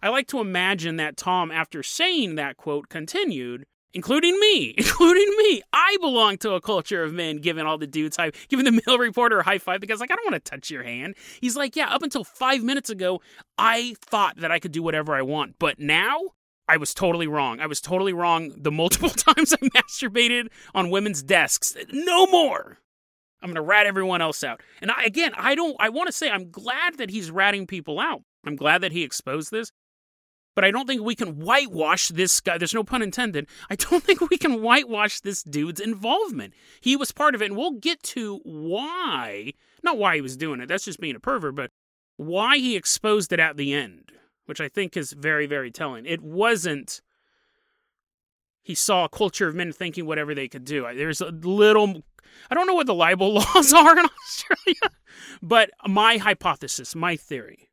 I 0.02 0.08
like 0.08 0.26
to 0.28 0.40
imagine 0.40 0.96
that 0.96 1.16
Tom, 1.16 1.50
after 1.50 1.82
saying 1.82 2.34
that 2.34 2.56
quote, 2.56 2.88
continued, 2.88 3.64
including 3.94 4.38
me, 4.38 4.74
including 4.76 5.28
me. 5.38 5.62
I 5.72 5.96
belong 6.00 6.36
to 6.38 6.52
a 6.52 6.60
culture 6.60 7.02
of 7.02 7.14
men 7.14 7.38
giving 7.38 7.64
all 7.64 7.78
the 7.78 7.86
dudes 7.86 8.16
high, 8.16 8.32
giving 8.48 8.64
the 8.64 8.82
male 8.86 8.98
reporter 8.98 9.38
a 9.38 9.44
high 9.44 9.58
five 9.58 9.80
because, 9.80 10.00
like, 10.00 10.10
I 10.10 10.16
don't 10.16 10.30
want 10.30 10.44
to 10.44 10.50
touch 10.50 10.70
your 10.70 10.82
hand. 10.82 11.14
He's 11.40 11.56
like, 11.56 11.76
yeah, 11.76 11.88
up 11.88 12.02
until 12.02 12.24
five 12.24 12.62
minutes 12.62 12.90
ago, 12.90 13.22
I 13.56 13.94
thought 14.04 14.36
that 14.38 14.50
I 14.50 14.58
could 14.58 14.72
do 14.72 14.82
whatever 14.82 15.14
I 15.14 15.22
want, 15.22 15.54
but 15.58 15.78
now 15.78 16.18
I 16.68 16.76
was 16.76 16.92
totally 16.92 17.26
wrong. 17.26 17.60
I 17.60 17.66
was 17.66 17.80
totally 17.80 18.12
wrong 18.12 18.52
the 18.56 18.72
multiple 18.72 19.10
times 19.10 19.54
I 19.54 19.68
masturbated 19.68 20.48
on 20.74 20.90
women's 20.90 21.22
desks. 21.22 21.76
No 21.90 22.26
more. 22.26 22.78
I'm 23.40 23.48
going 23.48 23.56
to 23.56 23.62
rat 23.62 23.86
everyone 23.86 24.22
else 24.22 24.42
out. 24.42 24.62
And 24.80 24.90
I, 24.90 25.04
again, 25.04 25.32
I 25.36 25.54
don't, 25.54 25.76
I 25.78 25.90
want 25.90 26.06
to 26.06 26.12
say 26.12 26.30
I'm 26.30 26.50
glad 26.50 26.96
that 26.96 27.10
he's 27.10 27.30
ratting 27.30 27.66
people 27.66 28.00
out. 28.00 28.22
I'm 28.46 28.56
glad 28.56 28.80
that 28.82 28.92
he 28.92 29.02
exposed 29.02 29.50
this. 29.50 29.70
But 30.54 30.64
I 30.64 30.70
don't 30.70 30.86
think 30.86 31.02
we 31.02 31.16
can 31.16 31.40
whitewash 31.40 32.08
this 32.08 32.40
guy. 32.40 32.58
There's 32.58 32.74
no 32.74 32.84
pun 32.84 33.02
intended. 33.02 33.48
I 33.70 33.74
don't 33.74 34.04
think 34.04 34.20
we 34.20 34.38
can 34.38 34.62
whitewash 34.62 35.20
this 35.20 35.42
dude's 35.42 35.80
involvement. 35.80 36.54
He 36.80 36.96
was 36.96 37.10
part 37.10 37.34
of 37.34 37.42
it. 37.42 37.46
And 37.46 37.56
we'll 37.56 37.72
get 37.72 38.02
to 38.04 38.40
why, 38.44 39.54
not 39.82 39.98
why 39.98 40.14
he 40.14 40.20
was 40.20 40.36
doing 40.36 40.60
it. 40.60 40.68
That's 40.68 40.84
just 40.84 41.00
being 41.00 41.16
a 41.16 41.20
pervert, 41.20 41.56
but 41.56 41.70
why 42.16 42.58
he 42.58 42.76
exposed 42.76 43.32
it 43.32 43.40
at 43.40 43.56
the 43.56 43.72
end 43.72 44.12
which 44.46 44.60
I 44.60 44.68
think 44.68 44.96
is 44.96 45.12
very, 45.12 45.46
very 45.46 45.70
telling. 45.70 46.06
It 46.06 46.22
wasn't 46.22 47.00
he 48.62 48.74
saw 48.74 49.04
a 49.04 49.10
culture 49.10 49.46
of 49.46 49.54
men 49.54 49.72
thinking 49.72 50.06
whatever 50.06 50.34
they 50.34 50.48
could 50.48 50.64
do. 50.64 50.88
There's 50.94 51.20
a 51.20 51.26
little, 51.26 52.02
I 52.50 52.54
don't 52.54 52.66
know 52.66 52.74
what 52.74 52.86
the 52.86 52.94
libel 52.94 53.34
laws 53.54 53.74
are 53.74 53.98
in 53.98 54.06
Australia, 54.06 54.96
but 55.42 55.70
my 55.86 56.16
hypothesis, 56.16 56.94
my 56.94 57.14
theory, 57.14 57.68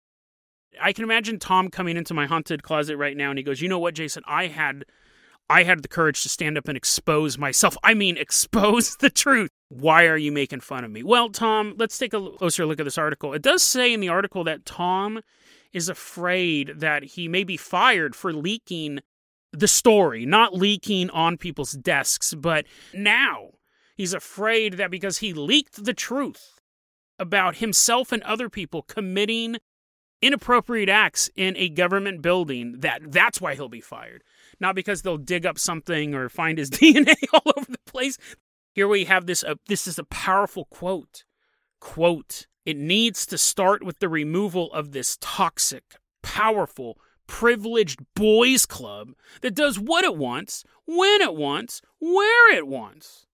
I 0.80 0.94
can 0.94 1.04
imagine 1.04 1.40
Tom 1.40 1.70
coming 1.70 1.98
into 1.98 2.14
my 2.14 2.26
haunted 2.26 2.64
closet 2.64 2.98
right 2.98 3.18
now 3.18 3.30
and 3.30 3.40
he 3.40 3.44
goes, 3.44 3.62
"You 3.62 3.70
know 3.70 3.80
what, 3.80 3.96
Jason? 3.96 4.24
I 4.28 4.48
had 4.48 4.86
I 5.50 5.64
had 5.64 5.82
the 5.82 5.88
courage 5.88 6.24
to 6.24 6.30
stand 6.30 6.58
up 6.58 6.68
and 6.68 6.78
expose 6.78 7.38
myself. 7.38 7.76
I 7.84 7.94
mean, 7.94 8.18
expose 8.18 8.96
the 9.00 9.10
truth. 9.10 9.50
Why 9.70 10.06
are 10.06 10.18
you 10.18 10.32
making 10.32 10.62
fun 10.62 10.84
of 10.84 10.92
me?" 10.92 11.04
Well, 11.04 11.30
Tom, 11.30 11.76
let's 11.78 11.98
take 11.98 12.14
a 12.14 12.32
closer 12.38 12.66
look 12.66 12.80
at 12.80 12.84
this 12.84 12.98
article. 12.98 13.34
It 13.34 13.42
does 13.42 13.64
say 13.64 13.94
in 13.94 14.00
the 14.00 14.10
article 14.10 14.44
that 14.46 14.66
Tom 14.66 15.22
is 15.74 15.90
afraid 15.90 16.74
that 16.78 17.04
he 17.04 17.28
may 17.28 17.44
be 17.44 17.58
fired 17.58 18.16
for 18.16 18.34
leaking 18.34 19.00
the 19.54 19.68
story, 19.68 20.26
not 20.26 20.54
leaking 20.54 21.10
on 21.10 21.38
people's 21.38 21.74
desks, 21.74 22.34
but 22.34 22.66
now 22.94 23.52
he's 23.96 24.14
afraid 24.14 24.74
that 24.74 24.92
because 24.92 25.20
he 25.20 25.34
leaked 25.34 25.84
the 25.84 25.94
truth 25.94 26.60
about 27.20 27.58
himself 27.58 28.12
and 28.12 28.24
other 28.24 28.50
people 28.50 28.82
committing 28.82 29.58
inappropriate 30.22 30.90
acts 30.90 31.30
in 31.36 31.56
a 31.58 31.70
government 31.70 32.22
building 32.22 32.80
that 32.80 33.12
that's 33.12 33.42
why 33.42 33.56
he'll 33.56 33.70
be 33.70 33.82
fired. 33.82 34.24
Not 34.60 34.76
because 34.76 35.02
they'll 35.02 35.18
dig 35.18 35.46
up 35.46 35.58
something 35.58 36.14
or 36.14 36.30
find 36.30 36.58
his 36.58 36.70
dna 36.72 37.16
all 37.34 37.54
over 37.58 37.72
the 37.72 37.80
place. 37.86 38.18
Here 38.74 38.88
we 38.88 39.06
have 39.06 39.26
this 39.26 39.44
uh, 39.44 39.56
this 39.68 39.88
is 39.88 40.00
a 40.00 40.04
powerful 40.04 40.66
quote. 40.66 41.26
Quote 41.80 42.48
it 42.66 42.78
needs 42.78 43.26
to 43.26 43.38
start 43.38 43.84
with 43.84 44.00
the 44.00 44.10
removal 44.10 44.72
of 44.72 44.92
this 44.92 45.18
toxic 45.20 45.96
powerful 46.22 47.00
privileged 47.26 48.00
boys 48.16 48.66
club 48.66 49.14
that 49.42 49.56
does 49.56 49.80
what 49.80 50.04
it 50.04 50.16
wants 50.16 50.64
when 50.86 51.22
it 51.22 51.34
wants 51.34 51.82
where 52.00 52.56
it 52.56 52.68
wants. 52.68 53.26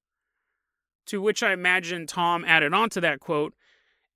To 1.08 1.22
which 1.22 1.44
i 1.44 1.52
imagine 1.52 2.08
tom 2.08 2.46
added 2.46 2.74
on 2.74 2.90
to 2.92 3.02
that 3.02 3.20
quote 3.20 3.54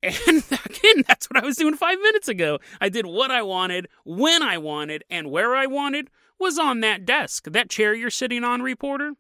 and 0.04 0.44
again, 0.66 1.04
that's 1.08 1.30
what 1.30 1.42
I 1.42 1.46
was 1.46 1.58
doing 1.58 1.76
five 1.76 2.00
minutes 2.00 2.28
ago. 2.28 2.60
I 2.80 2.90
did 2.90 3.06
what 3.06 3.32
I 3.32 3.42
wanted, 3.42 3.88
when 4.04 4.42
I 4.42 4.58
wanted, 4.58 5.04
and 5.10 5.30
where 5.30 5.56
I 5.56 5.66
wanted 5.66 6.10
was 6.40 6.58
on 6.58 6.80
that 6.82 7.06
desk. 7.06 7.46
That 7.46 7.70
chair 7.70 7.94
you're 7.94 8.10
sitting 8.10 8.44
on, 8.44 8.62
reporter. 8.62 9.14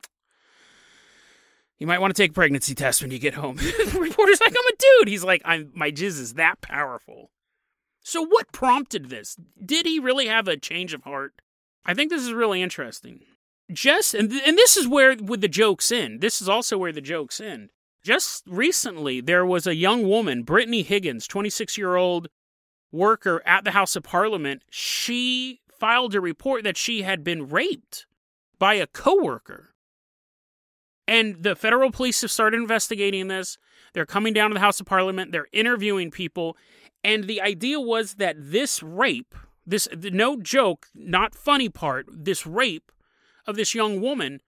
You 1.77 1.87
might 1.87 1.99
want 1.99 2.15
to 2.15 2.21
take 2.21 2.31
a 2.31 2.33
pregnancy 2.33 2.75
test 2.75 3.01
when 3.01 3.11
you 3.11 3.19
get 3.19 3.33
home. 3.33 3.57
reporter's 3.97 4.41
like, 4.41 4.51
I'm 4.51 4.73
a 4.73 4.77
dude. 4.77 5.07
He's 5.07 5.23
like, 5.23 5.41
I'm, 5.45 5.71
my 5.73 5.91
jizz 5.91 6.19
is 6.19 6.33
that 6.35 6.61
powerful. 6.61 7.31
So, 8.03 8.23
what 8.23 8.51
prompted 8.51 9.09
this? 9.09 9.35
Did 9.63 9.85
he 9.85 9.99
really 9.99 10.27
have 10.27 10.47
a 10.47 10.57
change 10.57 10.93
of 10.93 11.03
heart? 11.03 11.33
I 11.85 11.93
think 11.93 12.11
this 12.11 12.21
is 12.21 12.33
really 12.33 12.61
interesting. 12.61 13.21
Just, 13.71 14.13
and, 14.13 14.31
and 14.31 14.57
this 14.57 14.77
is 14.77 14.87
where 14.87 15.15
with 15.15 15.41
the 15.41 15.47
jokes 15.47 15.91
end. 15.91 16.21
This 16.21 16.41
is 16.41 16.49
also 16.49 16.77
where 16.77 16.91
the 16.91 17.01
jokes 17.01 17.39
end. 17.39 17.69
Just 18.03 18.43
recently, 18.47 19.21
there 19.21 19.45
was 19.45 19.67
a 19.67 19.75
young 19.75 20.07
woman, 20.07 20.43
Brittany 20.43 20.81
Higgins, 20.81 21.27
26 21.27 21.77
year 21.77 21.95
old 21.95 22.29
worker 22.91 23.41
at 23.45 23.63
the 23.63 23.71
House 23.71 23.95
of 23.95 24.03
Parliament. 24.03 24.63
She 24.69 25.61
filed 25.71 26.15
a 26.15 26.21
report 26.21 26.63
that 26.63 26.77
she 26.77 27.03
had 27.03 27.23
been 27.23 27.47
raped 27.49 28.05
by 28.57 28.75
a 28.75 28.87
coworker. 28.87 29.73
And 31.07 31.43
the 31.43 31.55
federal 31.55 31.91
police 31.91 32.21
have 32.21 32.31
started 32.31 32.59
investigating 32.59 33.27
this. 33.27 33.57
They're 33.93 34.05
coming 34.05 34.33
down 34.33 34.49
to 34.49 34.53
the 34.53 34.59
House 34.59 34.79
of 34.79 34.85
Parliament. 34.85 35.31
They're 35.31 35.47
interviewing 35.51 36.11
people. 36.11 36.55
And 37.03 37.25
the 37.25 37.41
idea 37.41 37.79
was 37.79 38.15
that 38.15 38.35
this 38.37 38.81
rape, 38.81 39.35
this 39.65 39.87
no 39.93 40.39
joke, 40.39 40.87
not 40.95 41.35
funny 41.35 41.69
part, 41.69 42.05
this 42.11 42.45
rape 42.47 42.91
of 43.45 43.55
this 43.55 43.75
young 43.75 44.01
woman 44.01 44.41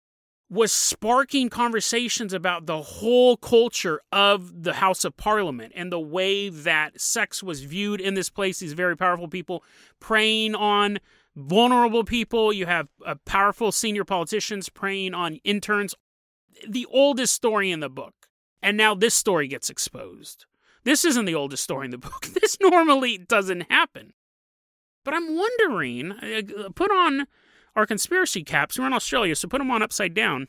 was 0.52 0.70
sparking 0.70 1.48
conversations 1.48 2.34
about 2.34 2.66
the 2.66 2.82
whole 2.82 3.38
culture 3.38 4.02
of 4.12 4.64
the 4.64 4.74
House 4.74 5.02
of 5.02 5.16
Parliament 5.16 5.72
and 5.74 5.90
the 5.90 5.98
way 5.98 6.50
that 6.50 7.00
sex 7.00 7.42
was 7.42 7.62
viewed 7.62 8.02
in 8.02 8.12
this 8.12 8.28
place. 8.28 8.58
These 8.58 8.74
very 8.74 8.94
powerful 8.94 9.28
people 9.28 9.64
preying 9.98 10.54
on 10.54 10.98
vulnerable 11.34 12.04
people. 12.04 12.52
You 12.52 12.66
have 12.66 12.88
uh, 13.06 13.14
powerful 13.24 13.72
senior 13.72 14.04
politicians 14.04 14.68
preying 14.68 15.14
on 15.14 15.36
interns. 15.36 15.94
The 16.68 16.86
oldest 16.90 17.32
story 17.32 17.70
in 17.70 17.80
the 17.80 17.88
book. 17.88 18.12
And 18.62 18.76
now 18.76 18.94
this 18.94 19.14
story 19.14 19.48
gets 19.48 19.70
exposed. 19.70 20.44
This 20.84 21.02
isn't 21.06 21.24
the 21.24 21.34
oldest 21.34 21.62
story 21.62 21.86
in 21.86 21.92
the 21.92 21.98
book. 22.10 22.26
This 22.26 22.58
normally 22.60 23.16
doesn't 23.16 23.72
happen. 23.72 24.12
But 25.02 25.14
I'm 25.14 25.34
wondering, 25.34 26.12
uh, 26.12 26.68
put 26.74 26.90
on 26.90 27.26
our 27.76 27.86
conspiracy 27.86 28.42
caps. 28.42 28.78
We're 28.78 28.86
in 28.86 28.92
Australia, 28.92 29.34
so 29.34 29.48
put 29.48 29.58
them 29.58 29.70
on 29.70 29.82
upside 29.82 30.14
down. 30.14 30.48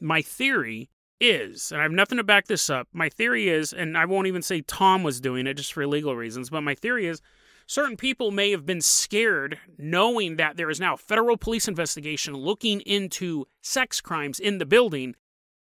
My 0.00 0.22
theory 0.22 0.90
is, 1.20 1.72
and 1.72 1.80
I 1.80 1.84
have 1.84 1.92
nothing 1.92 2.18
to 2.18 2.24
back 2.24 2.46
this 2.46 2.70
up, 2.70 2.88
my 2.92 3.08
theory 3.08 3.48
is, 3.48 3.72
and 3.72 3.96
I 3.96 4.04
won't 4.04 4.26
even 4.26 4.42
say 4.42 4.60
Tom 4.60 5.02
was 5.02 5.20
doing 5.20 5.46
it 5.46 5.54
just 5.54 5.72
for 5.72 5.86
legal 5.86 6.14
reasons, 6.14 6.50
but 6.50 6.60
my 6.62 6.74
theory 6.74 7.06
is 7.06 7.20
certain 7.66 7.96
people 7.96 8.30
may 8.30 8.50
have 8.50 8.64
been 8.64 8.80
scared 8.80 9.58
knowing 9.76 10.36
that 10.36 10.56
there 10.56 10.70
is 10.70 10.80
now 10.80 10.96
federal 10.96 11.36
police 11.36 11.68
investigation 11.68 12.34
looking 12.34 12.80
into 12.82 13.46
sex 13.60 14.00
crimes 14.00 14.38
in 14.38 14.58
the 14.58 14.66
building, 14.66 15.14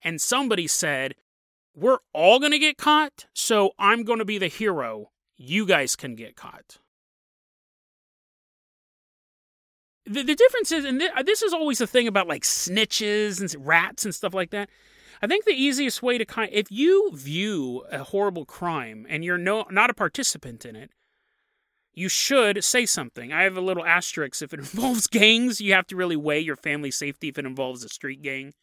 and 0.01 0.21
somebody 0.21 0.67
said, 0.67 1.15
We're 1.73 1.99
all 2.13 2.39
going 2.39 2.51
to 2.51 2.59
get 2.59 2.77
caught, 2.77 3.27
so 3.33 3.71
I'm 3.79 4.03
going 4.03 4.19
to 4.19 4.25
be 4.25 4.37
the 4.37 4.47
hero. 4.47 5.11
You 5.37 5.65
guys 5.65 5.95
can 5.95 6.15
get 6.15 6.35
caught. 6.35 6.79
The, 10.07 10.23
the 10.23 10.35
difference 10.35 10.71
is, 10.71 10.85
and 10.85 11.01
uh, 11.01 11.23
this 11.23 11.41
is 11.41 11.53
always 11.53 11.79
the 11.79 11.87
thing 11.87 12.07
about 12.07 12.27
like 12.27 12.43
snitches 12.43 13.39
and 13.41 13.65
rats 13.65 14.05
and 14.05 14.15
stuff 14.15 14.33
like 14.33 14.51
that. 14.51 14.69
I 15.21 15.27
think 15.27 15.45
the 15.45 15.51
easiest 15.51 16.03
way 16.03 16.17
to 16.17 16.25
kind, 16.25 16.49
if 16.53 16.71
you 16.71 17.11
view 17.13 17.83
a 17.91 18.03
horrible 18.03 18.45
crime 18.45 19.05
and 19.09 19.25
you're 19.25 19.37
no 19.37 19.65
not 19.69 19.89
a 19.89 19.93
participant 19.93 20.65
in 20.65 20.75
it, 20.75 20.91
you 21.93 22.09
should 22.09 22.63
say 22.63 22.85
something. 22.85 23.33
I 23.33 23.43
have 23.43 23.57
a 23.57 23.61
little 23.61 23.83
asterisk. 23.83 24.41
If 24.41 24.53
it 24.53 24.59
involves 24.61 25.07
gangs, 25.07 25.59
you 25.59 25.73
have 25.73 25.87
to 25.87 25.95
really 25.95 26.15
weigh 26.15 26.39
your 26.39 26.55
family 26.55 26.91
safety. 26.91 27.29
If 27.29 27.37
it 27.37 27.45
involves 27.45 27.83
a 27.83 27.89
street 27.89 28.21
gang 28.21 28.53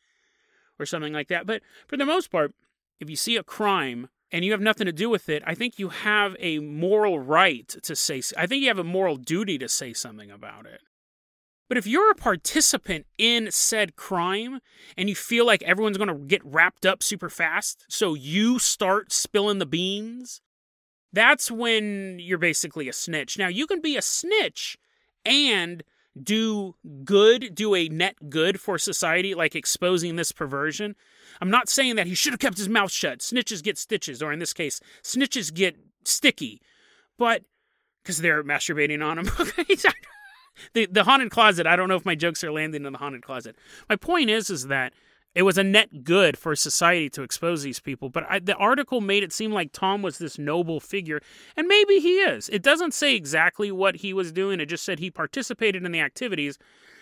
or 0.79 0.87
something 0.87 1.13
like 1.13 1.29
that, 1.29 1.47
but 1.47 1.63
for 1.87 1.97
the 1.97 2.07
most 2.07 2.31
part, 2.31 2.53
if 3.01 3.11
you 3.11 3.17
see 3.17 3.37
a 3.37 3.43
crime 3.43 4.09
and 4.31 4.45
you 4.45 4.53
have 4.53 4.61
nothing 4.61 4.87
to 4.87 4.93
do 4.93 5.11
with 5.11 5.29
it, 5.29 5.43
I 5.47 5.55
think 5.55 5.79
you 5.79 5.89
have 5.89 6.37
a 6.39 6.61
moral 6.61 7.19
right 7.19 7.69
to 7.69 7.97
say. 7.97 8.23
I 8.37 8.47
think 8.47 8.63
you 8.63 8.69
have 8.69 8.79
a 8.79 8.85
moral 8.85 9.17
duty 9.17 9.59
to 9.59 9.69
say 9.69 9.93
something 9.93 10.31
about 10.31 10.67
it. 10.67 10.81
But 11.69 11.79
if 11.79 11.87
you're 11.87 12.11
a 12.11 12.15
participant 12.15 13.07
in 13.17 13.51
said 13.51 13.97
crime 13.97 14.61
and 14.97 15.09
you 15.09 15.15
feel 15.15 15.47
like 15.47 15.63
everyone's 15.63 15.97
going 15.97 16.09
to 16.09 16.27
get 16.27 16.45
wrapped 16.45 16.85
up 16.85 17.03
super 17.03 17.31
fast, 17.31 17.85
so 17.89 18.15
you 18.15 18.59
start 18.59 19.13
spilling 19.13 19.59
the 19.59 19.67
beans, 19.67 20.41
that's 21.13 21.51
when 21.51 22.19
you're 22.19 22.39
basically 22.39 22.89
a 22.89 22.93
snitch. 22.93 23.39
Now, 23.39 23.49
you 23.49 23.67
can 23.67 23.81
be 23.81 23.97
a 23.97 24.03
snitch 24.03 24.77
and 25.25 25.83
do 26.21 26.75
good, 27.05 27.55
do 27.55 27.75
a 27.75 27.89
net 27.89 28.29
good 28.29 28.61
for 28.61 28.79
society, 28.79 29.35
like 29.35 29.55
exposing 29.55 30.17
this 30.17 30.33
perversion. 30.33 30.95
I'm 31.41 31.51
not 31.51 31.69
saying 31.69 31.97
that 31.97 32.07
he 32.07 32.15
should 32.15 32.33
have 32.33 32.41
kept 32.41 32.59
his 32.59 32.69
mouth 32.69 32.93
shut. 32.93 33.21
Snitches 33.21 33.63
get 33.63 33.79
stitches, 33.79 34.23
or 34.23 34.33
in 34.33 34.39
this 34.39 34.53
case, 34.53 34.81
snitches 35.03 35.53
get 35.53 35.77
sticky. 36.05 36.61
But 37.19 37.43
because 38.03 38.19
they're 38.19 38.45
masturbating 38.45 39.05
on 39.05 39.19
him. 39.19 39.31
the 40.73 40.87
the 40.87 41.05
haunted 41.05 41.31
closet. 41.31 41.67
I 41.67 41.77
don't 41.77 41.89
know 41.89 41.97
if 41.97 42.05
my 42.05 42.15
jokes 42.15 42.45
are 42.45 42.53
landing 42.53 42.85
in 42.85 42.93
the 42.93 42.99
haunted 42.99 43.23
closet. 43.23 43.57
My 43.89 43.97
point 43.97 44.31
is, 44.31 44.51
is 44.51 44.67
that 44.69 44.93
it 45.35 45.43
was 45.43 45.59
a 45.59 45.65
net 45.65 46.05
good 46.05 46.39
for 46.39 46.55
society 46.55 47.11
to 47.11 47.23
expose 47.23 47.63
these 47.63 47.81
people. 47.81 48.09
But 48.09 48.25
I, 48.29 48.39
the 48.39 48.55
article 48.55 49.01
made 49.01 49.23
it 49.23 49.33
seem 49.33 49.53
like 49.53 49.73
Tom 49.73 50.01
was 50.03 50.19
this 50.19 50.39
noble 50.39 50.79
figure, 50.81 51.21
and 51.57 51.67
maybe 51.67 51.99
he 51.99 52.19
is. 52.19 52.49
It 52.51 52.63
doesn't 52.63 52.95
say 52.95 53.17
exactly 53.17 53.73
what 53.73 53.97
he 53.97 54.13
was 54.13 54.31
doing. 54.31 54.61
It 54.61 54.67
just 54.67 54.85
said 54.85 54.99
he 54.99 55.11
participated 55.11 55.85
in 55.85 55.93
the 55.93 56.01
activities. 56.01 56.59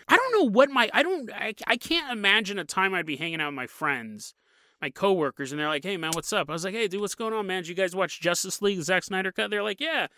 I 0.08 0.16
don't 0.16 0.32
know 0.32 0.50
what 0.50 0.70
my 0.70 0.90
I 0.92 1.02
don't 1.02 1.30
I, 1.32 1.54
I 1.66 1.76
can't 1.76 2.10
imagine 2.10 2.58
a 2.58 2.64
time 2.64 2.94
I'd 2.94 3.06
be 3.06 3.16
hanging 3.16 3.40
out 3.40 3.48
with 3.48 3.56
my 3.56 3.66
friends, 3.66 4.34
my 4.80 4.90
coworkers, 4.90 5.52
and 5.52 5.60
they're 5.60 5.68
like, 5.68 5.84
"Hey 5.84 5.96
man, 5.96 6.12
what's 6.14 6.32
up?" 6.32 6.48
I 6.48 6.54
was 6.54 6.64
like, 6.64 6.74
"Hey 6.74 6.88
dude, 6.88 7.00
what's 7.00 7.14
going 7.14 7.34
on, 7.34 7.46
man? 7.46 7.62
Did 7.62 7.68
you 7.68 7.74
guys 7.74 7.94
watch 7.94 8.20
Justice 8.20 8.62
League, 8.62 8.80
Zack 8.82 9.04
Snyder 9.04 9.30
cut?" 9.30 9.50
They're 9.50 9.62
like, 9.62 9.80
"Yeah." 9.80 10.08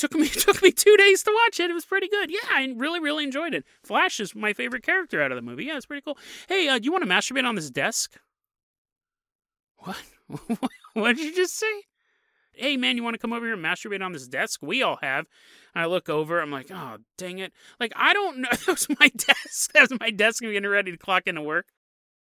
Took 0.00 0.14
me 0.14 0.28
took 0.28 0.62
me 0.62 0.72
two 0.72 0.96
days 0.96 1.22
to 1.22 1.32
watch 1.44 1.60
it. 1.60 1.70
It 1.70 1.74
was 1.74 1.84
pretty 1.84 2.08
good. 2.08 2.30
Yeah, 2.30 2.38
I 2.50 2.72
really 2.76 3.00
really 3.00 3.24
enjoyed 3.24 3.54
it. 3.54 3.64
Flash 3.82 4.18
is 4.18 4.34
my 4.34 4.52
favorite 4.52 4.82
character 4.82 5.22
out 5.22 5.30
of 5.30 5.36
the 5.36 5.42
movie. 5.42 5.64
Yeah, 5.64 5.76
it's 5.76 5.86
pretty 5.86 6.02
cool. 6.02 6.18
Hey, 6.48 6.68
uh, 6.68 6.78
do 6.78 6.84
you 6.84 6.92
want 6.92 7.04
to 7.04 7.10
masturbate 7.10 7.46
on 7.46 7.54
this 7.54 7.70
desk? 7.70 8.18
What? 9.78 10.02
what 10.94 11.16
did 11.16 11.24
you 11.24 11.34
just 11.34 11.56
say? 11.56 11.82
Hey 12.52 12.76
man, 12.76 12.96
you 12.96 13.02
want 13.02 13.14
to 13.14 13.18
come 13.18 13.32
over 13.32 13.46
here 13.46 13.54
and 13.54 13.64
masturbate 13.64 14.04
on 14.04 14.12
this 14.12 14.26
desk? 14.26 14.60
We 14.62 14.82
all 14.82 14.98
have. 15.02 15.26
And 15.74 15.82
I 15.82 15.86
look 15.86 16.08
over. 16.08 16.40
I'm 16.40 16.50
like, 16.50 16.70
oh 16.70 16.96
dang 17.16 17.38
it! 17.38 17.52
Like 17.78 17.92
I 17.94 18.12
don't 18.12 18.38
know. 18.38 18.48
that 18.50 18.66
was 18.66 18.88
my 18.98 19.08
desk. 19.08 19.72
That 19.72 19.88
was 19.88 20.00
my 20.00 20.10
desk. 20.10 20.42
I'm 20.42 20.52
getting 20.52 20.68
ready 20.68 20.90
to 20.90 20.98
clock 20.98 21.26
into 21.26 21.42
work. 21.42 21.66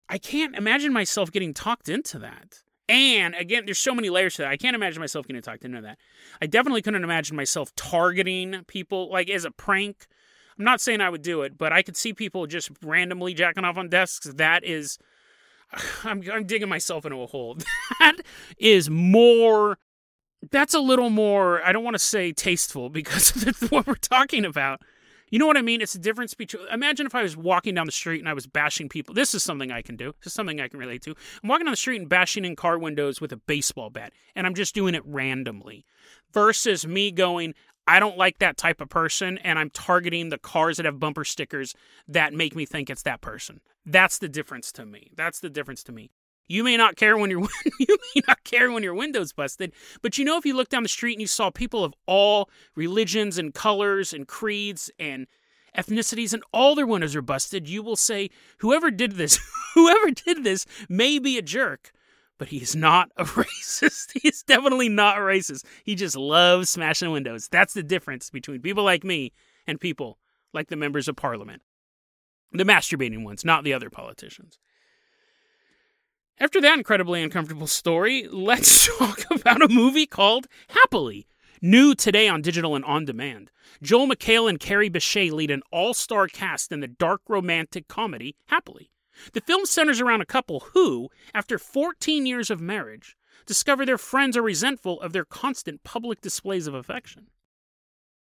I 0.08 0.18
can't 0.18 0.56
imagine 0.56 0.92
myself 0.92 1.30
getting 1.30 1.52
talked 1.52 1.88
into 1.88 2.18
that. 2.20 2.62
And 2.88 3.34
again, 3.34 3.64
there's 3.66 3.78
so 3.78 3.94
many 3.94 4.08
layers 4.08 4.36
to 4.36 4.42
that. 4.42 4.50
I 4.50 4.56
can't 4.56 4.74
imagine 4.74 5.00
myself 5.00 5.26
getting 5.26 5.42
talked 5.42 5.64
into 5.64 5.82
that. 5.82 5.98
I 6.40 6.46
definitely 6.46 6.80
couldn't 6.80 7.04
imagine 7.04 7.36
myself 7.36 7.74
targeting 7.76 8.64
people 8.66 9.10
like 9.10 9.28
as 9.28 9.44
a 9.44 9.50
prank. 9.50 10.06
I'm 10.58 10.64
not 10.64 10.80
saying 10.80 11.00
I 11.00 11.10
would 11.10 11.22
do 11.22 11.42
it, 11.42 11.58
but 11.58 11.72
I 11.72 11.82
could 11.82 11.96
see 11.96 12.12
people 12.14 12.46
just 12.46 12.70
randomly 12.82 13.34
jacking 13.34 13.64
off 13.64 13.76
on 13.76 13.88
desks. 13.88 14.26
That 14.26 14.64
is, 14.64 14.98
I'm, 16.04 16.22
I'm 16.32 16.46
digging 16.46 16.68
myself 16.68 17.04
into 17.04 17.20
a 17.20 17.26
hole. 17.26 17.58
That 18.00 18.20
is 18.58 18.88
more, 18.88 19.78
that's 20.52 20.72
a 20.72 20.78
little 20.78 21.10
more, 21.10 21.60
I 21.64 21.72
don't 21.72 21.82
want 21.82 21.94
to 21.94 21.98
say 21.98 22.32
tasteful 22.32 22.90
because 22.90 23.30
that's 23.44 23.70
what 23.70 23.86
we're 23.86 23.96
talking 23.96 24.44
about. 24.44 24.80
You 25.30 25.38
know 25.38 25.46
what 25.46 25.56
I 25.56 25.62
mean? 25.62 25.80
It's 25.80 25.94
a 25.94 25.98
difference 25.98 26.34
between. 26.34 26.66
Imagine 26.72 27.06
if 27.06 27.14
I 27.14 27.22
was 27.22 27.36
walking 27.36 27.74
down 27.74 27.86
the 27.86 27.92
street 27.92 28.20
and 28.20 28.28
I 28.28 28.34
was 28.34 28.46
bashing 28.46 28.88
people. 28.88 29.14
This 29.14 29.34
is 29.34 29.42
something 29.42 29.70
I 29.70 29.82
can 29.82 29.96
do. 29.96 30.14
This 30.20 30.28
is 30.28 30.34
something 30.34 30.60
I 30.60 30.68
can 30.68 30.78
relate 30.78 31.02
to. 31.02 31.14
I'm 31.42 31.48
walking 31.48 31.66
down 31.66 31.72
the 31.72 31.76
street 31.76 32.00
and 32.00 32.08
bashing 32.08 32.44
in 32.44 32.56
car 32.56 32.78
windows 32.78 33.20
with 33.20 33.32
a 33.32 33.36
baseball 33.36 33.90
bat, 33.90 34.12
and 34.34 34.46
I'm 34.46 34.54
just 34.54 34.74
doing 34.74 34.94
it 34.94 35.02
randomly. 35.04 35.84
Versus 36.32 36.86
me 36.86 37.10
going, 37.10 37.54
I 37.86 38.00
don't 38.00 38.18
like 38.18 38.38
that 38.38 38.58
type 38.58 38.80
of 38.80 38.90
person, 38.90 39.38
and 39.38 39.58
I'm 39.58 39.70
targeting 39.70 40.28
the 40.28 40.38
cars 40.38 40.76
that 40.76 40.86
have 40.86 41.00
bumper 41.00 41.24
stickers 41.24 41.74
that 42.06 42.34
make 42.34 42.54
me 42.54 42.66
think 42.66 42.90
it's 42.90 43.02
that 43.02 43.22
person. 43.22 43.60
That's 43.86 44.18
the 44.18 44.28
difference 44.28 44.70
to 44.72 44.84
me. 44.84 45.10
That's 45.16 45.40
the 45.40 45.48
difference 45.48 45.82
to 45.84 45.92
me. 45.92 46.10
You 46.48 46.64
may 46.64 46.78
not 46.78 46.96
care 46.96 47.16
when 47.16 47.30
your 47.30 47.40
you 47.78 47.98
may 48.14 48.22
not 48.26 48.42
care 48.42 48.72
when 48.72 48.82
your 48.82 48.94
window's 48.94 49.32
busted, 49.32 49.72
but 50.02 50.16
you 50.16 50.24
know 50.24 50.38
if 50.38 50.46
you 50.46 50.56
look 50.56 50.70
down 50.70 50.82
the 50.82 50.88
street 50.88 51.12
and 51.12 51.20
you 51.20 51.26
saw 51.26 51.50
people 51.50 51.84
of 51.84 51.94
all 52.06 52.48
religions 52.74 53.38
and 53.38 53.54
colors 53.54 54.12
and 54.14 54.26
creeds 54.26 54.90
and 54.98 55.26
ethnicities 55.76 56.32
and 56.32 56.42
all 56.52 56.74
their 56.74 56.86
windows 56.86 57.14
are 57.14 57.22
busted, 57.22 57.68
you 57.68 57.82
will 57.82 57.96
say, 57.96 58.30
whoever 58.58 58.90
did 58.90 59.12
this, 59.12 59.38
whoever 59.74 60.10
did 60.10 60.42
this 60.42 60.64
may 60.88 61.18
be 61.18 61.36
a 61.36 61.42
jerk, 61.42 61.92
but 62.38 62.48
he 62.48 62.58
is 62.58 62.74
not 62.74 63.10
a 63.16 63.24
racist. 63.24 64.18
He 64.18 64.26
is 64.26 64.42
definitely 64.42 64.88
not 64.88 65.18
a 65.18 65.20
racist. 65.20 65.64
He 65.84 65.94
just 65.94 66.16
loves 66.16 66.70
smashing 66.70 67.10
windows. 67.10 67.48
That's 67.48 67.74
the 67.74 67.82
difference 67.82 68.30
between 68.30 68.62
people 68.62 68.84
like 68.84 69.04
me 69.04 69.32
and 69.66 69.78
people 69.80 70.18
like 70.54 70.68
the 70.68 70.76
members 70.76 71.08
of 71.08 71.16
parliament. 71.16 71.62
The 72.52 72.64
masturbating 72.64 73.24
ones, 73.24 73.44
not 73.44 73.64
the 73.64 73.74
other 73.74 73.90
politicians. 73.90 74.58
After 76.40 76.60
that 76.60 76.78
incredibly 76.78 77.20
uncomfortable 77.20 77.66
story, 77.66 78.28
let's 78.30 78.86
talk 78.98 79.24
about 79.28 79.60
a 79.60 79.68
movie 79.68 80.06
called 80.06 80.46
Happily, 80.68 81.26
new 81.60 81.96
today 81.96 82.28
on 82.28 82.42
digital 82.42 82.76
and 82.76 82.84
on 82.84 83.04
demand. 83.04 83.50
Joel 83.82 84.06
McHale 84.06 84.48
and 84.48 84.60
Kerry 84.60 84.88
Bishé 84.88 85.32
lead 85.32 85.50
an 85.50 85.62
all 85.72 85.94
star 85.94 86.28
cast 86.28 86.70
in 86.70 86.78
the 86.78 86.86
dark 86.86 87.22
romantic 87.28 87.88
comedy 87.88 88.36
Happily. 88.46 88.92
The 89.32 89.40
film 89.40 89.66
centers 89.66 90.00
around 90.00 90.20
a 90.20 90.26
couple 90.26 90.60
who, 90.74 91.08
after 91.34 91.58
14 91.58 92.24
years 92.24 92.50
of 92.50 92.60
marriage, 92.60 93.16
discover 93.44 93.84
their 93.84 93.98
friends 93.98 94.36
are 94.36 94.42
resentful 94.42 95.00
of 95.00 95.12
their 95.12 95.24
constant 95.24 95.82
public 95.82 96.20
displays 96.20 96.68
of 96.68 96.74
affection. 96.74 97.26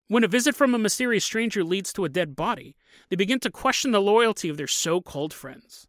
When 0.06 0.23
a 0.23 0.28
visit 0.28 0.54
from 0.54 0.73
a 0.73 0.78
mysterious 0.78 1.25
stranger 1.25 1.64
leads 1.64 1.92
to 1.94 2.04
a 2.04 2.09
dead 2.09 2.37
body, 2.37 2.76
they 3.09 3.16
begin 3.16 3.40
to 3.40 3.50
question 3.50 3.90
the 3.90 4.00
loyalty 4.00 4.49
of 4.49 4.56
their 4.56 4.68
so 4.68 5.00
called 5.00 5.35
friends. 5.35 5.88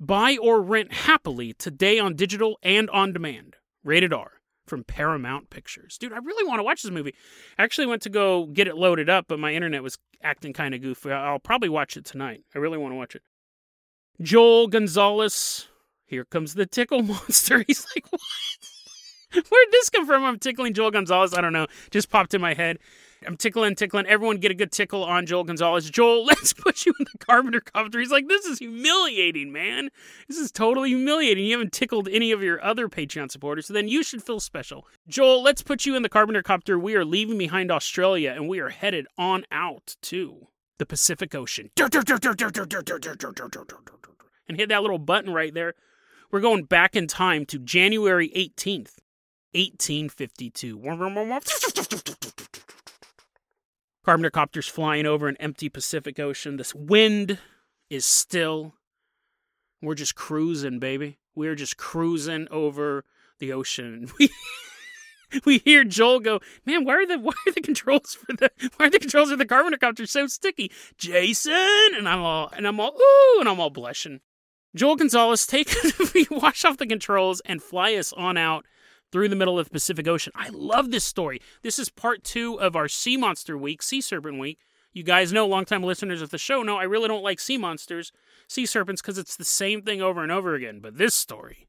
Buy 0.00 0.38
or 0.40 0.62
rent 0.62 0.92
happily 0.92 1.52
today 1.52 1.98
on 1.98 2.16
digital 2.16 2.58
and 2.62 2.88
on 2.88 3.12
demand. 3.12 3.56
Rated 3.84 4.14
R 4.14 4.40
from 4.66 4.82
Paramount 4.82 5.50
Pictures. 5.50 5.98
Dude, 5.98 6.12
I 6.12 6.18
really 6.18 6.48
want 6.48 6.58
to 6.58 6.62
watch 6.62 6.82
this 6.82 6.90
movie. 6.90 7.14
I 7.58 7.64
actually 7.64 7.86
went 7.86 8.00
to 8.02 8.08
go 8.08 8.46
get 8.46 8.66
it 8.66 8.76
loaded 8.76 9.10
up, 9.10 9.26
but 9.28 9.38
my 9.38 9.52
internet 9.52 9.82
was 9.82 9.98
acting 10.22 10.54
kind 10.54 10.74
of 10.74 10.80
goofy. 10.80 11.10
I'll 11.10 11.38
probably 11.38 11.68
watch 11.68 11.98
it 11.98 12.06
tonight. 12.06 12.44
I 12.54 12.58
really 12.58 12.78
want 12.78 12.92
to 12.92 12.96
watch 12.96 13.14
it. 13.14 13.22
Joel 14.22 14.68
Gonzalez. 14.68 15.68
Here 16.06 16.24
comes 16.24 16.54
the 16.54 16.66
tickle 16.66 17.02
monster. 17.02 17.62
He's 17.66 17.86
like, 17.94 18.06
what? 18.10 18.20
Where'd 19.50 19.68
this 19.70 19.90
come 19.90 20.06
from? 20.06 20.24
I'm 20.24 20.38
tickling 20.38 20.72
Joel 20.72 20.90
Gonzalez. 20.92 21.34
I 21.34 21.40
don't 21.42 21.52
know. 21.52 21.66
Just 21.90 22.10
popped 22.10 22.32
in 22.32 22.40
my 22.40 22.54
head. 22.54 22.78
I'm 23.26 23.36
tickling, 23.36 23.74
tickling. 23.74 24.06
Everyone 24.06 24.38
get 24.38 24.50
a 24.50 24.54
good 24.54 24.72
tickle 24.72 25.04
on 25.04 25.26
Joel 25.26 25.44
Gonzalez. 25.44 25.90
Joel, 25.90 26.24
let's 26.24 26.52
put 26.54 26.86
you 26.86 26.94
in 26.98 27.06
the 27.12 27.18
Carpenter 27.18 27.60
copter. 27.60 27.98
He's 28.00 28.10
like, 28.10 28.28
this 28.28 28.46
is 28.46 28.58
humiliating, 28.58 29.52
man. 29.52 29.90
This 30.26 30.38
is 30.38 30.50
totally 30.50 30.88
humiliating. 30.90 31.44
You 31.44 31.52
haven't 31.52 31.72
tickled 31.72 32.08
any 32.08 32.32
of 32.32 32.42
your 32.42 32.62
other 32.64 32.88
Patreon 32.88 33.30
supporters, 33.30 33.66
so 33.66 33.74
then 33.74 33.88
you 33.88 34.02
should 34.02 34.22
feel 34.22 34.40
special. 34.40 34.86
Joel, 35.06 35.42
let's 35.42 35.62
put 35.62 35.84
you 35.84 35.96
in 35.96 36.02
the 36.02 36.08
Carpenter 36.08 36.42
copter. 36.42 36.78
We 36.78 36.94
are 36.94 37.04
leaving 37.04 37.36
behind 37.36 37.70
Australia 37.70 38.32
and 38.34 38.48
we 38.48 38.58
are 38.58 38.70
headed 38.70 39.06
on 39.18 39.44
out 39.52 39.96
to 40.02 40.46
the 40.78 40.86
Pacific 40.86 41.34
Ocean. 41.34 41.70
And 44.48 44.58
hit 44.58 44.70
that 44.70 44.82
little 44.82 44.98
button 44.98 45.32
right 45.32 45.52
there. 45.52 45.74
We're 46.30 46.40
going 46.40 46.64
back 46.64 46.96
in 46.96 47.06
time 47.06 47.44
to 47.46 47.58
January 47.58 48.30
18th, 48.30 48.98
1852. 49.52 50.78
Carpenter 54.10 54.30
copters 54.32 54.66
flying 54.68 55.06
over 55.06 55.28
an 55.28 55.36
empty 55.36 55.68
Pacific 55.68 56.18
Ocean. 56.18 56.56
This 56.56 56.74
wind 56.74 57.38
is 57.90 58.04
still. 58.04 58.74
We're 59.80 59.94
just 59.94 60.16
cruising, 60.16 60.80
baby. 60.80 61.20
We're 61.36 61.54
just 61.54 61.76
cruising 61.76 62.48
over 62.50 63.04
the 63.38 63.52
ocean. 63.52 64.10
We 64.18 64.30
we 65.44 65.58
hear 65.58 65.84
Joel 65.84 66.18
go, 66.18 66.40
man, 66.66 66.84
why 66.84 66.94
are 66.94 67.06
the 67.06 67.20
why 67.20 67.34
are 67.46 67.52
the 67.52 67.60
controls 67.60 68.16
for 68.16 68.32
the 68.32 68.50
why 68.76 68.86
are 68.86 68.90
the 68.90 68.98
controls 68.98 69.30
for 69.30 69.36
the 69.36 69.46
Carpenter 69.46 69.78
copter 69.78 70.04
so 70.04 70.26
sticky? 70.26 70.72
Jason 70.98 71.94
and 71.96 72.08
I'm 72.08 72.20
all 72.20 72.50
and 72.56 72.66
I'm 72.66 72.80
all 72.80 72.96
ooh 73.00 73.38
and 73.38 73.48
I'm 73.48 73.60
all 73.60 73.70
blushing. 73.70 74.22
Joel 74.74 74.96
Gonzalez, 74.96 75.46
take 75.46 75.72
wash 76.32 76.64
off 76.64 76.78
the 76.78 76.86
controls 76.88 77.40
and 77.44 77.62
fly 77.62 77.94
us 77.94 78.12
on 78.14 78.36
out 78.36 78.66
through 79.12 79.28
the 79.28 79.36
middle 79.36 79.58
of 79.58 79.66
the 79.66 79.72
Pacific 79.72 80.06
Ocean. 80.06 80.32
I 80.36 80.48
love 80.50 80.90
this 80.90 81.04
story. 81.04 81.40
This 81.62 81.78
is 81.78 81.88
part 81.88 82.24
two 82.24 82.60
of 82.60 82.76
our 82.76 82.88
Sea 82.88 83.16
Monster 83.16 83.56
Week, 83.56 83.82
Sea 83.82 84.00
Serpent 84.00 84.38
Week. 84.38 84.58
You 84.92 85.02
guys 85.04 85.32
know, 85.32 85.46
longtime 85.46 85.84
listeners 85.84 86.20
of 86.20 86.30
the 86.30 86.38
show 86.38 86.62
know, 86.62 86.76
I 86.76 86.82
really 86.84 87.08
don't 87.08 87.22
like 87.22 87.38
sea 87.38 87.56
monsters, 87.56 88.12
sea 88.48 88.66
serpents, 88.66 89.00
because 89.00 89.18
it's 89.18 89.36
the 89.36 89.44
same 89.44 89.82
thing 89.82 90.02
over 90.02 90.22
and 90.22 90.32
over 90.32 90.54
again. 90.54 90.80
But 90.80 90.98
this 90.98 91.14
story, 91.14 91.68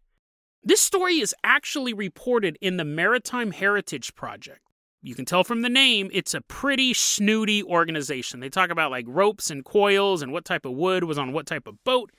this 0.63 0.81
story 0.81 1.19
is 1.19 1.35
actually 1.43 1.93
reported 1.93 2.57
in 2.61 2.77
the 2.77 2.85
Maritime 2.85 3.51
Heritage 3.51 4.15
Project. 4.15 4.61
You 5.03 5.15
can 5.15 5.25
tell 5.25 5.43
from 5.43 5.61
the 5.61 5.69
name, 5.69 6.09
it's 6.13 6.33
a 6.33 6.41
pretty 6.41 6.93
snooty 6.93 7.63
organization. 7.63 8.39
They 8.39 8.49
talk 8.49 8.69
about 8.69 8.91
like 8.91 9.05
ropes 9.07 9.49
and 9.49 9.65
coils 9.65 10.21
and 10.21 10.31
what 10.31 10.45
type 10.45 10.65
of 10.65 10.73
wood 10.73 11.03
was 11.03 11.17
on 11.17 11.33
what 11.33 11.47
type 11.47 11.67
of 11.67 11.83
boat. 11.83 12.11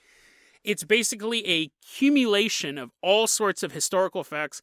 It's 0.64 0.84
basically 0.84 1.48
a 1.48 1.70
accumulation 1.82 2.78
of 2.78 2.90
all 3.02 3.26
sorts 3.26 3.62
of 3.62 3.72
historical 3.72 4.24
facts 4.24 4.62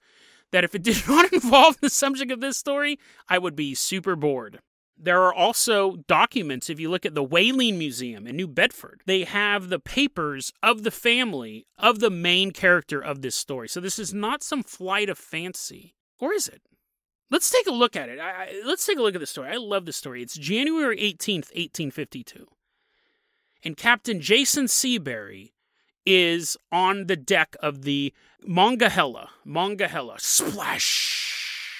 that 0.52 0.64
if 0.64 0.76
it 0.76 0.84
did 0.84 1.04
not 1.08 1.32
involve 1.34 1.80
the 1.80 1.90
subject 1.90 2.32
of 2.32 2.42
this 2.42 2.58
story, 2.58 3.00
I 3.28 3.38
would 3.38 3.56
be 3.56 3.76
super 3.76 4.16
bored. 4.16 4.60
There 5.02 5.22
are 5.22 5.34
also 5.34 5.98
documents, 6.08 6.70
if 6.70 6.78
you 6.78 6.90
look 6.90 7.06
at 7.06 7.16
the 7.16 7.24
Whaling 7.24 7.78
Museum 7.78 8.28
in 8.28 8.36
New 8.36 8.48
Bedford, 8.48 9.02
they 9.06 9.24
have 9.24 9.70
the 9.70 9.80
papers 9.80 10.52
of 10.62 10.84
the 10.84 10.92
family 10.92 11.66
of 11.78 12.00
the 12.00 12.10
main 12.10 12.52
character 12.52 13.00
of 13.00 13.22
this 13.22 13.36
story. 13.36 13.70
So 13.70 13.80
this 13.80 13.98
is 13.98 14.14
not 14.14 14.44
some 14.44 14.62
flight 14.62 15.08
of 15.08 15.18
fancy. 15.18 15.96
Or 16.20 16.34
is 16.34 16.50
it? 16.50 16.62
Let's 17.32 17.50
take 17.50 17.68
a 17.68 17.72
look 17.72 17.96
at 17.96 18.10
it. 18.10 18.20
I, 18.20 18.30
I, 18.30 18.62
let's 18.66 18.86
take 18.86 18.98
a 18.98 19.02
look 19.02 19.16
at 19.16 19.22
the 19.22 19.28
story. 19.28 19.50
I 19.50 19.58
love 19.58 19.86
the 19.86 19.94
story. 19.94 20.22
It's 20.22 20.36
January 20.36 20.98
18th, 20.98 21.54
1852. 21.56 22.48
And 23.64 23.78
Captain 23.78 24.20
Jason 24.20 24.68
Seabury 24.68 25.54
is 26.10 26.58
on 26.72 27.06
the 27.06 27.16
deck 27.16 27.56
of 27.62 27.84
the 27.84 28.12
Monongahela. 28.44 29.30
Monongahela. 29.46 30.16
Splash! 30.18 31.76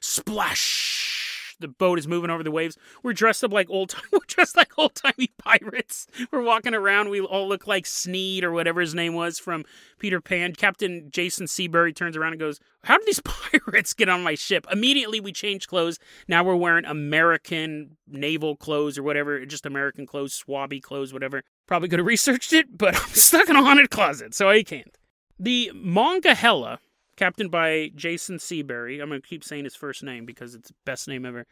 Splash! 0.00 1.56
The 1.58 1.66
boat 1.66 1.98
is 1.98 2.06
moving 2.06 2.30
over 2.30 2.44
the 2.44 2.52
waves. 2.52 2.78
We're 3.02 3.14
dressed 3.14 3.42
up 3.42 3.52
like 3.52 3.68
old. 3.68 3.88
Time. 3.88 4.04
We're 4.12 4.20
dressed 4.28 4.56
like 4.56 4.78
old 4.78 4.94
timey 4.94 5.32
pirates. 5.38 6.06
We're 6.30 6.44
walking 6.44 6.74
around. 6.74 7.08
We 7.08 7.20
all 7.20 7.48
look 7.48 7.66
like 7.66 7.86
Sneed 7.86 8.44
or 8.44 8.52
whatever 8.52 8.80
his 8.80 8.94
name 8.94 9.14
was 9.14 9.40
from 9.40 9.64
Peter 9.98 10.20
Pan. 10.20 10.54
Captain 10.54 11.08
Jason 11.10 11.48
Seabury 11.48 11.92
turns 11.92 12.16
around 12.16 12.34
and 12.34 12.40
goes, 12.40 12.60
"How 12.84 12.96
did 12.98 13.06
these 13.08 13.20
pirates 13.24 13.94
get 13.94 14.08
on 14.08 14.22
my 14.22 14.36
ship?" 14.36 14.64
Immediately, 14.70 15.18
we 15.18 15.32
change 15.32 15.66
clothes. 15.66 15.98
Now 16.28 16.44
we're 16.44 16.54
wearing 16.54 16.84
American 16.84 17.96
naval 18.06 18.54
clothes 18.54 18.96
or 18.96 19.02
whatever, 19.02 19.44
just 19.44 19.66
American 19.66 20.06
clothes, 20.06 20.40
swabby 20.40 20.80
clothes, 20.80 21.12
whatever. 21.12 21.42
Probably 21.68 21.88
could 21.88 22.00
have 22.00 22.06
researched 22.06 22.52
it, 22.52 22.76
but 22.76 22.96
I'm 23.00 23.10
stuck 23.10 23.48
in 23.48 23.54
a 23.54 23.62
haunted 23.62 23.90
closet, 23.90 24.34
so 24.34 24.48
I 24.48 24.64
can't. 24.64 24.96
The 25.38 25.70
Monongahela 25.74 26.80
captained 27.16 27.50
by 27.50 27.90
Jason 27.94 28.38
Seabury, 28.38 29.00
I'm 29.00 29.08
going 29.08 29.20
to 29.20 29.26
keep 29.26 29.44
saying 29.44 29.64
his 29.64 29.76
first 29.76 30.02
name 30.02 30.24
because 30.24 30.54
it's 30.54 30.68
the 30.68 30.74
best 30.84 31.06
name 31.06 31.26
ever, 31.26 31.46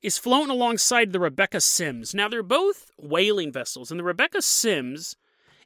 is 0.00 0.16
floating 0.16 0.50
alongside 0.50 1.12
the 1.12 1.20
Rebecca 1.20 1.60
Sims. 1.60 2.14
Now, 2.14 2.28
they're 2.28 2.42
both 2.42 2.90
whaling 2.98 3.52
vessels, 3.52 3.90
and 3.90 4.00
the 4.00 4.04
Rebecca 4.04 4.40
Sims 4.40 5.16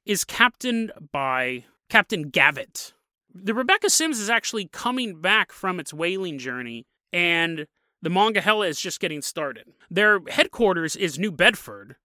is 0.05 0.25
captained 0.25 0.93
by 1.13 1.65
Captain 1.89 2.29
Gavitt. 2.29 2.93
The 3.33 3.55
Rebecca 3.55 3.91
Sims 3.91 4.19
is 4.19 4.31
actually 4.31 4.67
coming 4.67 5.21
back 5.21 5.53
from 5.53 5.79
its 5.79 5.95
whaling 5.95 6.39
journey, 6.39 6.87
and 7.13 7.67
the 8.03 8.11
Monongahela 8.11 8.67
is 8.67 8.81
just 8.81 9.01
getting 9.01 9.23
started. 9.23 9.69
Their 9.91 10.21
headquarters 10.29 10.97
is 10.97 11.19
New 11.19 11.31
Bedford, 11.31 11.97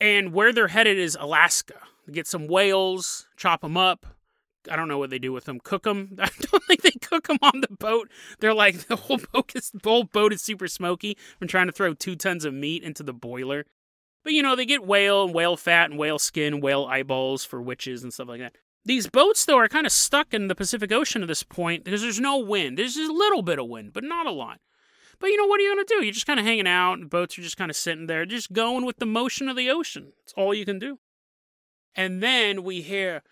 and 0.00 0.32
where 0.32 0.52
they're 0.52 0.68
headed 0.68 0.98
is 0.98 1.16
Alaska. 1.20 1.74
Get 2.10 2.26
some 2.26 2.46
whales, 2.46 3.26
chop 3.36 3.60
them 3.60 3.76
up, 3.76 4.06
I 4.70 4.76
don't 4.76 4.88
know 4.88 4.98
what 4.98 5.10
they 5.10 5.18
do 5.18 5.32
with 5.32 5.44
them. 5.44 5.60
Cook 5.60 5.84
them? 5.84 6.16
I 6.18 6.28
don't 6.40 6.64
think 6.64 6.82
they 6.82 6.90
cook 6.90 7.28
them 7.28 7.38
on 7.42 7.60
the 7.60 7.74
boat. 7.74 8.10
They're 8.40 8.54
like 8.54 8.78
the 8.88 8.96
whole 8.96 9.20
boat 9.32 9.52
is 9.54 9.72
whole 9.82 10.04
boat 10.04 10.32
is 10.32 10.42
super 10.42 10.68
smoky 10.68 11.16
from 11.38 11.48
trying 11.48 11.66
to 11.66 11.72
throw 11.72 11.94
two 11.94 12.16
tons 12.16 12.44
of 12.44 12.54
meat 12.54 12.82
into 12.82 13.02
the 13.02 13.12
boiler. 13.12 13.66
But 14.24 14.32
you 14.32 14.42
know 14.42 14.56
they 14.56 14.66
get 14.66 14.86
whale 14.86 15.24
and 15.24 15.34
whale 15.34 15.56
fat 15.56 15.90
and 15.90 15.98
whale 15.98 16.18
skin, 16.18 16.60
whale 16.60 16.86
eyeballs 16.86 17.44
for 17.44 17.62
witches 17.62 18.02
and 18.02 18.12
stuff 18.12 18.28
like 18.28 18.40
that. 18.40 18.56
These 18.84 19.08
boats 19.08 19.44
though 19.44 19.58
are 19.58 19.68
kind 19.68 19.86
of 19.86 19.92
stuck 19.92 20.34
in 20.34 20.48
the 20.48 20.54
Pacific 20.54 20.92
Ocean 20.92 21.22
at 21.22 21.28
this 21.28 21.42
point 21.42 21.84
because 21.84 22.02
there's 22.02 22.20
no 22.20 22.38
wind. 22.38 22.78
There's 22.78 22.94
just 22.94 23.10
a 23.10 23.14
little 23.14 23.42
bit 23.42 23.58
of 23.58 23.68
wind, 23.68 23.92
but 23.92 24.04
not 24.04 24.26
a 24.26 24.30
lot. 24.30 24.60
But 25.20 25.28
you 25.28 25.36
know 25.36 25.46
what 25.46 25.60
are 25.60 25.64
you 25.64 25.74
gonna 25.74 25.84
do? 25.84 26.04
You're 26.04 26.12
just 26.12 26.26
kind 26.26 26.40
of 26.40 26.46
hanging 26.46 26.66
out, 26.66 26.94
and 26.94 27.10
boats 27.10 27.38
are 27.38 27.42
just 27.42 27.56
kind 27.56 27.70
of 27.70 27.76
sitting 27.76 28.06
there, 28.06 28.24
just 28.24 28.52
going 28.52 28.84
with 28.84 28.98
the 28.98 29.06
motion 29.06 29.48
of 29.48 29.56
the 29.56 29.70
ocean. 29.70 30.12
It's 30.22 30.32
all 30.34 30.54
you 30.54 30.64
can 30.64 30.78
do. 30.78 30.98
And 31.94 32.22
then 32.22 32.62
we 32.62 32.82
hear 32.82 33.22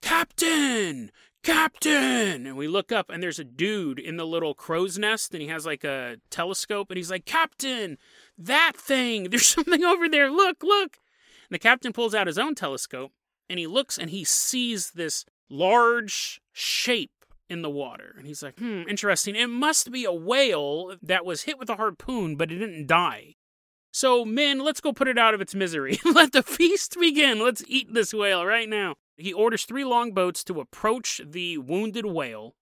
Captain! 0.00 1.10
Captain! 1.42 2.46
And 2.46 2.56
we 2.56 2.68
look 2.68 2.92
up, 2.92 3.10
and 3.10 3.22
there's 3.22 3.38
a 3.38 3.44
dude 3.44 3.98
in 3.98 4.16
the 4.16 4.26
little 4.26 4.54
crow's 4.54 4.98
nest, 4.98 5.34
and 5.34 5.42
he 5.42 5.48
has 5.48 5.66
like 5.66 5.84
a 5.84 6.16
telescope, 6.30 6.90
and 6.90 6.96
he's 6.96 7.10
like, 7.10 7.24
Captain! 7.24 7.98
That 8.38 8.72
thing! 8.76 9.24
There's 9.30 9.46
something 9.46 9.84
over 9.84 10.08
there! 10.08 10.30
Look, 10.30 10.62
look! 10.62 10.98
And 11.48 11.54
the 11.54 11.58
captain 11.58 11.92
pulls 11.92 12.14
out 12.14 12.26
his 12.26 12.38
own 12.38 12.54
telescope, 12.54 13.12
and 13.48 13.58
he 13.58 13.66
looks 13.66 13.98
and 13.98 14.10
he 14.10 14.24
sees 14.24 14.92
this 14.92 15.24
large 15.50 16.40
shape 16.52 17.23
in 17.48 17.62
the 17.62 17.70
water. 17.70 18.14
And 18.18 18.26
he's 18.26 18.42
like, 18.42 18.58
hmm, 18.58 18.82
interesting. 18.88 19.36
It 19.36 19.48
must 19.48 19.90
be 19.90 20.04
a 20.04 20.12
whale 20.12 20.96
that 21.02 21.24
was 21.24 21.42
hit 21.42 21.58
with 21.58 21.70
a 21.70 21.76
harpoon, 21.76 22.36
but 22.36 22.50
it 22.50 22.58
didn't 22.58 22.86
die. 22.86 23.34
So, 23.92 24.24
men, 24.24 24.58
let's 24.58 24.80
go 24.80 24.92
put 24.92 25.06
it 25.06 25.18
out 25.18 25.34
of 25.34 25.40
its 25.40 25.54
misery. 25.54 26.00
Let 26.04 26.32
the 26.32 26.42
feast 26.42 26.96
begin. 26.98 27.38
Let's 27.38 27.62
eat 27.68 27.94
this 27.94 28.12
whale 28.12 28.44
right 28.44 28.68
now. 28.68 28.96
He 29.16 29.32
orders 29.32 29.64
three 29.64 29.84
longboats 29.84 30.42
to 30.44 30.60
approach 30.60 31.20
the 31.24 31.58
wounded 31.58 32.04
whale 32.04 32.56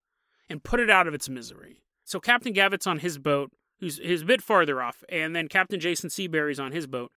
and 0.47 0.63
put 0.63 0.79
it 0.79 0.91
out 0.91 1.07
of 1.07 1.15
its 1.15 1.27
misery. 1.27 1.81
So, 2.03 2.19
Captain 2.19 2.53
Gavitt's 2.53 2.85
on 2.85 2.99
his 2.99 3.17
boat, 3.17 3.51
who's, 3.79 3.97
who's 3.97 4.21
a 4.21 4.25
bit 4.25 4.43
farther 4.43 4.79
off, 4.79 5.03
and 5.09 5.35
then 5.35 5.47
Captain 5.47 5.79
Jason 5.79 6.11
Seabury's 6.11 6.59
on 6.59 6.71
his 6.71 6.85
boat. 6.85 7.11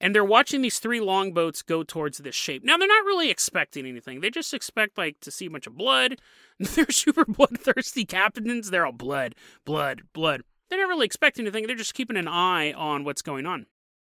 And 0.00 0.14
they're 0.14 0.24
watching 0.24 0.62
these 0.62 0.78
three 0.78 1.00
longboats 1.00 1.62
go 1.62 1.82
towards 1.82 2.18
this 2.18 2.34
shape. 2.34 2.64
Now, 2.64 2.76
they're 2.76 2.86
not 2.86 3.04
really 3.04 3.30
expecting 3.30 3.84
anything. 3.86 4.20
They 4.20 4.30
just 4.30 4.54
expect, 4.54 4.96
like, 4.96 5.18
to 5.20 5.30
see 5.30 5.46
a 5.46 5.50
bunch 5.50 5.66
of 5.66 5.76
blood. 5.76 6.20
They're 6.60 6.90
super 6.90 7.24
bloodthirsty 7.24 8.04
captains. 8.04 8.70
They're 8.70 8.86
all 8.86 8.92
blood, 8.92 9.34
blood, 9.64 10.02
blood. 10.12 10.42
They're 10.68 10.78
not 10.78 10.88
really 10.88 11.06
expecting 11.06 11.46
anything. 11.46 11.66
They're 11.66 11.76
just 11.76 11.94
keeping 11.94 12.16
an 12.16 12.28
eye 12.28 12.72
on 12.72 13.04
what's 13.04 13.22
going 13.22 13.46
on. 13.46 13.66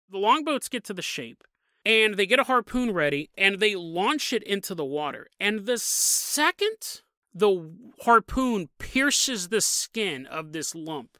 The 0.09 0.17
longboats 0.17 0.69
get 0.69 0.83
to 0.85 0.93
the 0.93 1.01
shape, 1.01 1.43
and 1.85 2.15
they 2.15 2.25
get 2.25 2.39
a 2.39 2.43
harpoon 2.43 2.91
ready, 2.91 3.29
and 3.37 3.59
they 3.59 3.75
launch 3.75 4.33
it 4.33 4.43
into 4.43 4.75
the 4.75 4.85
water. 4.85 5.27
And 5.39 5.65
the 5.65 5.77
second 5.77 7.01
the 7.33 7.71
harpoon 8.01 8.69
pierces 8.77 9.49
the 9.49 9.61
skin 9.61 10.25
of 10.25 10.51
this 10.51 10.75
lump, 10.75 11.17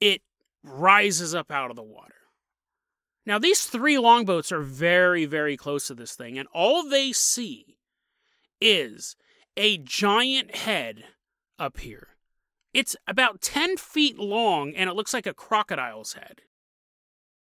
it 0.00 0.22
rises 0.62 1.34
up 1.34 1.50
out 1.50 1.70
of 1.70 1.76
the 1.76 1.82
water. 1.82 2.14
Now, 3.24 3.38
these 3.38 3.64
three 3.64 3.98
longboats 3.98 4.50
are 4.50 4.60
very, 4.60 5.24
very 5.24 5.56
close 5.56 5.86
to 5.86 5.94
this 5.94 6.14
thing, 6.14 6.38
and 6.38 6.48
all 6.52 6.88
they 6.88 7.12
see 7.12 7.76
is 8.60 9.16
a 9.56 9.78
giant 9.78 10.56
head 10.56 11.04
up 11.58 11.78
here. 11.78 12.08
It's 12.74 12.96
about 13.06 13.40
10 13.40 13.76
feet 13.76 14.18
long, 14.18 14.74
and 14.74 14.88
it 14.88 14.94
looks 14.94 15.14
like 15.14 15.26
a 15.26 15.34
crocodile's 15.34 16.14
head. 16.14 16.42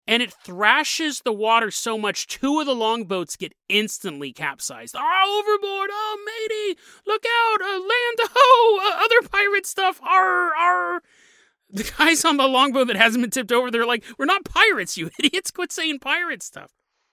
And 0.07 0.23
it 0.23 0.33
thrashes 0.33 1.21
the 1.21 1.33
water 1.33 1.71
so 1.71 1.97
much, 1.97 2.27
two 2.27 2.59
of 2.59 2.67
the 2.67 2.75
longboats 2.75 3.37
get 3.37 3.55
instantly 3.69 4.33
capsized. 4.33 4.97
Oh, 4.99 5.43
overboard! 5.45 5.91
Oh, 5.93 6.19
matey! 6.27 6.81
Look 7.07 7.25
out! 7.25 7.63
Uh, 7.63 7.79
land! 7.79 8.31
Oh, 8.37 8.81
uh, 8.83 9.05
other 9.05 9.29
pirate 9.29 9.67
stuff! 9.67 10.01
Arr, 10.03 10.51
arr! 10.57 11.03
The 11.73 11.93
guys 11.99 12.25
on 12.25 12.37
the 12.37 12.47
longboat 12.47 12.89
that 12.89 12.97
hasn't 12.97 13.23
been 13.23 13.31
tipped 13.31 13.53
over, 13.53 13.71
they're 13.71 13.87
like, 13.87 14.05
We're 14.19 14.27
not 14.27 14.45
pirates, 14.45 14.97
you 14.97 15.11
idiots. 15.19 15.51
Quit 15.51 15.73
saying 15.73 16.01
pirate 16.01 16.43
stuff. 16.43 16.73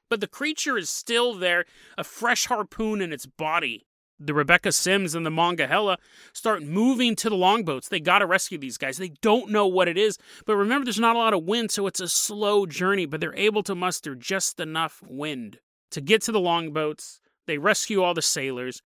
But 0.09 0.21
the 0.21 0.27
creature 0.27 0.77
is 0.77 0.89
still 0.89 1.33
there, 1.33 1.65
a 1.97 2.03
fresh 2.03 2.45
harpoon 2.45 3.01
in 3.01 3.11
its 3.11 3.25
body. 3.25 3.85
The 4.19 4.33
Rebecca 4.33 4.71
Sims 4.71 5.13
and 5.13 5.25
the 5.25 5.29
Monongahela 5.29 5.97
start 6.33 6.63
moving 6.63 7.15
to 7.17 7.29
the 7.29 7.35
longboats. 7.35 7.89
They 7.89 7.99
got 7.99 8.19
to 8.19 8.25
rescue 8.25 8.57
these 8.57 8.77
guys. 8.77 8.97
They 8.97 9.11
don't 9.21 9.51
know 9.51 9.67
what 9.67 9.87
it 9.87 9.97
is. 9.97 10.17
But 10.45 10.55
remember, 10.55 10.85
there's 10.85 10.99
not 10.99 11.15
a 11.15 11.19
lot 11.19 11.35
of 11.35 11.43
wind, 11.43 11.69
so 11.69 11.85
it's 11.85 11.99
a 11.99 12.07
slow 12.07 12.65
journey, 12.65 13.05
but 13.05 13.21
they're 13.21 13.35
able 13.35 13.61
to 13.63 13.75
muster 13.75 14.15
just 14.15 14.59
enough 14.59 15.03
wind 15.07 15.59
to 15.91 16.01
get 16.01 16.23
to 16.23 16.31
the 16.31 16.39
longboats. 16.39 17.19
They 17.45 17.59
rescue 17.59 18.01
all 18.01 18.15
the 18.15 18.23
sailors 18.23 18.81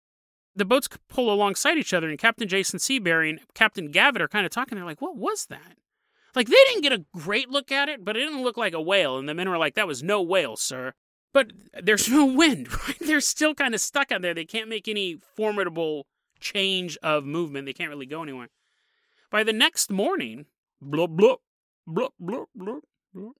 the 0.61 0.64
boats 0.66 0.88
pull 1.09 1.33
alongside 1.33 1.79
each 1.79 1.94
other, 1.94 2.09
and 2.09 2.18
Captain 2.18 2.46
Jason 2.46 2.79
Seabury 2.79 3.31
and 3.31 3.40
Captain 3.55 3.90
Gavitt 3.90 4.23
are 4.23 4.29
kind 4.29 4.44
of 4.44 4.53
talking. 4.53 4.77
They're 4.77 4.85
like, 4.85 5.01
"What 5.01 5.16
was 5.16 5.46
that?" 5.46 5.79
Like 6.37 6.46
they 6.46 6.62
didn't 6.68 6.83
get 6.83 6.92
a 6.92 7.07
great 7.12 7.49
look 7.49 7.73
at 7.73 7.88
it, 7.88 8.05
but 8.05 8.16
it 8.16 8.20
didn't 8.20 8.42
look 8.42 8.57
like 8.57 8.75
a 8.75 8.81
whale. 8.81 9.18
And 9.18 9.29
the 9.29 9.35
men 9.35 9.49
were 9.49 9.59
like, 9.59 9.75
"That 9.75 9.87
was 9.87 10.03
no 10.03 10.20
whale, 10.23 10.57
sir." 10.57 10.92
But 11.33 11.53
there's 11.83 12.09
no 12.12 12.27
wind. 12.27 12.68
Right? 12.87 12.99
They're 13.01 13.20
still 13.20 13.55
kind 13.55 13.75
of 13.75 13.81
stuck 13.81 14.12
out 14.12 14.23
there. 14.23 14.35
They 14.35 14.44
can't 14.44 14.68
make 14.68 14.87
any 14.87 15.18
formidable 15.35 16.07
change 16.38 16.99
of 17.03 17.25
movement. 17.25 17.66
They 17.66 17.73
can't 17.73 17.90
really 17.90 18.07
go 18.07 18.23
anywhere. 18.23 18.51
By 19.31 19.42
the 19.42 19.53
next 19.53 19.90
morning, 19.90 20.46
blah 20.81 21.07
blah 21.07 21.37
blah 21.87 22.09
blah 22.18 22.44
blah 22.55 22.81
blah. 23.14 23.31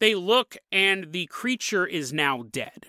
They 0.00 0.14
look, 0.14 0.56
and 0.70 1.12
the 1.12 1.26
creature 1.26 1.86
is 1.86 2.12
now 2.12 2.42
dead. 2.42 2.86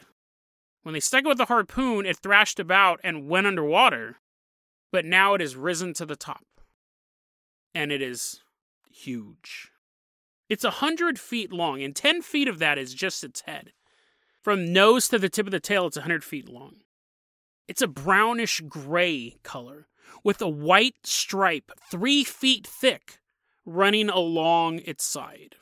When 0.84 0.94
they 0.94 1.00
stuck 1.00 1.24
it 1.24 1.28
with 1.28 1.38
the 1.38 1.46
harpoon, 1.46 2.06
it 2.06 2.18
thrashed 2.18 2.60
about 2.60 3.00
and 3.04 3.28
went 3.28 3.48
underwater, 3.48 4.18
but 4.92 5.06
now 5.06 5.34
it 5.34 5.42
has 5.42 5.56
risen 5.56 5.94
to 5.96 6.06
the 6.06 6.16
top. 6.16 6.46
And 7.74 7.92
it 7.92 8.02
is 8.02 8.42
huge. 8.92 9.72
It's 10.50 10.64
a 10.64 10.70
hundred 10.70 11.20
feet 11.20 11.52
long, 11.52 11.82
and 11.82 11.96
ten 11.96 12.22
feet 12.22 12.48
of 12.48 12.60
that 12.60 12.78
is 12.78 12.94
just 12.94 13.24
its 13.24 13.42
head. 13.42 13.72
From 14.44 14.74
nose 14.74 15.08
to 15.08 15.18
the 15.18 15.30
tip 15.30 15.48
of 15.48 15.52
the 15.52 15.60
tail, 15.60 15.88
it's 15.88 15.98
a 15.98 16.02
hundred 16.02 16.24
feet 16.24 16.50
long. 16.50 16.76
It's 17.68 17.82
a 17.82 17.88
brownish 17.88 18.62
gray 18.68 19.38
color 19.42 19.88
with 20.24 20.42
a 20.42 20.50
white 20.50 21.06
stripe 21.06 21.72
three 21.90 22.26
feet 22.26 22.68
thick 22.68 23.20
running 23.66 24.10
along 24.10 24.80
its 24.80 25.06
side. 25.06 25.56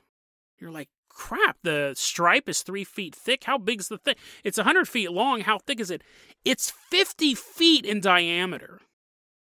You're 0.60 0.72
like, 0.72 0.90
crap, 1.14 1.58
the 1.64 1.94
stripe 1.96 2.50
is 2.50 2.62
three 2.62 2.84
feet 2.84 3.16
thick. 3.16 3.46
How 3.46 3.58
big 3.58 3.80
is 3.80 3.88
the 3.88 3.98
thing? 3.98 4.16
It's 4.44 4.58
100 4.58 4.88
feet 4.88 5.12
long. 5.12 5.42
How 5.42 5.60
thick 5.60 5.80
is 5.80 5.92
it? 5.92 6.04
It's 6.44 6.72
50 6.72 7.36
feet 7.36 7.86
in 7.86 8.00
diameter. 8.00 8.80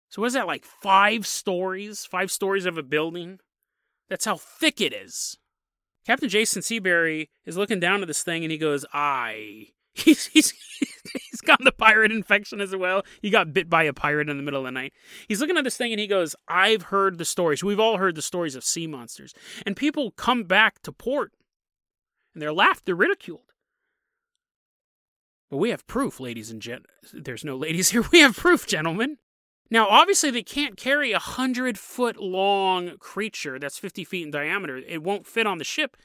So, 0.09 0.23
what 0.23 0.29
is 0.29 0.35
that, 0.35 0.47
like 0.47 0.65
five 0.65 1.27
stories? 1.27 2.07
Five 2.07 2.31
stories 2.31 2.67
of 2.67 2.79
a 2.79 2.83
building? 2.83 3.41
That's 4.09 4.25
how 4.25 4.37
thick 4.37 4.81
it 4.81 4.93
is. 4.93 5.37
Captain 6.07 6.29
Jason 6.29 6.63
Seabury 6.63 7.29
is 7.45 7.59
looking 7.59 7.81
down 7.81 8.01
at 8.01 8.09
this 8.09 8.23
thing 8.23 8.43
and 8.43 8.51
he 8.51 8.59
goes, 8.59 8.87
I. 8.93 9.67
He's, 9.99 10.27
he's, 10.27 10.55
he's 11.13 11.41
got 11.41 11.59
the 11.65 11.73
pirate 11.73 12.13
infection 12.13 12.61
as 12.61 12.77
well. 12.77 13.03
He 13.21 13.31
got 13.31 13.53
bit 13.53 13.69
by 13.69 13.83
a 13.83 13.93
pirate 13.93 14.29
in 14.29 14.37
the 14.37 14.45
middle 14.45 14.61
of 14.61 14.67
the 14.67 14.71
night. 14.71 14.93
He's 15.27 15.41
looking 15.41 15.57
at 15.57 15.65
this 15.65 15.77
thing 15.77 15.93
and 15.93 15.99
he 15.99 16.07
goes, 16.07 16.37
I've 16.47 16.83
heard 16.83 17.19
the 17.19 17.25
stories. 17.25 17.65
We've 17.65 17.81
all 17.81 17.97
heard 17.97 18.15
the 18.15 18.23
stories 18.23 18.55
of 18.55 18.63
sea 18.63 18.87
monsters. 18.87 19.35
And 19.67 19.77
people 19.77 20.13
come 20.13 20.45
back 20.45 20.81
to 20.83 20.93
port 20.93 21.33
and 22.39 22.43
they're 22.45 22.53
laughed, 22.53 22.87
they're 22.87 22.95
ridiculed. 22.95 23.53
But 25.51 25.57
we 25.57 25.71
have 25.71 25.89
proof, 25.89 26.21
ladies 26.21 26.53
and 26.53 26.63
gent. 26.63 26.87
There's 27.13 27.45
no 27.45 27.57
ladies 27.57 27.91
here. 27.91 28.05
We 28.13 28.21
have 28.21 28.37
proof, 28.37 28.65
gentlemen. 28.65 29.19
Now, 29.73 29.89
obviously, 29.89 30.31
they 30.31 30.45
can't 30.45 30.77
carry 30.77 31.11
a 31.11 31.19
hundred 31.19 31.81
foot 31.81 32.17
long 32.17 32.97
creature 32.99 33.59
that's 33.59 33.77
50 33.77 34.05
feet 34.05 34.23
in 34.23 34.31
diameter. 34.31 34.77
It 34.77 35.03
won't 35.03 35.27
fit 35.27 35.49
on 35.49 35.59
the 35.59 35.65
ship. 35.65 35.97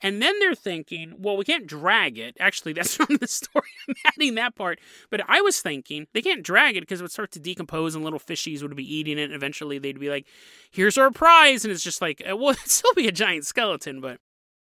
And 0.00 0.20
then 0.20 0.36
they're 0.40 0.56
thinking, 0.56 1.14
well, 1.16 1.36
we 1.36 1.44
can't 1.44 1.66
drag 1.66 2.18
it. 2.18 2.36
Actually, 2.40 2.72
that's 2.72 2.98
not 3.08 3.20
the 3.20 3.28
story. 3.28 3.68
I'm 3.88 3.94
adding 4.04 4.34
that 4.34 4.56
part. 4.56 4.80
But 5.10 5.20
I 5.28 5.42
was 5.42 5.60
thinking 5.60 6.08
they 6.12 6.22
can't 6.22 6.42
drag 6.42 6.76
it 6.76 6.80
because 6.80 7.00
it 7.00 7.04
would 7.04 7.12
start 7.12 7.30
to 7.32 7.40
decompose 7.40 7.94
and 7.94 8.02
little 8.02 8.18
fishies 8.18 8.62
would 8.62 8.74
be 8.74 8.94
eating 8.94 9.16
it. 9.16 9.24
And 9.24 9.34
eventually 9.34 9.78
they'd 9.78 10.00
be 10.00 10.10
like, 10.10 10.26
here's 10.72 10.98
our 10.98 11.12
prize. 11.12 11.64
And 11.64 11.70
it's 11.70 11.84
just 11.84 12.02
like, 12.02 12.20
uh, 12.28 12.36
well, 12.36 12.50
it'd 12.50 12.68
still 12.68 12.94
be 12.94 13.06
a 13.06 13.12
giant 13.12 13.46
skeleton, 13.46 14.00
but 14.00 14.18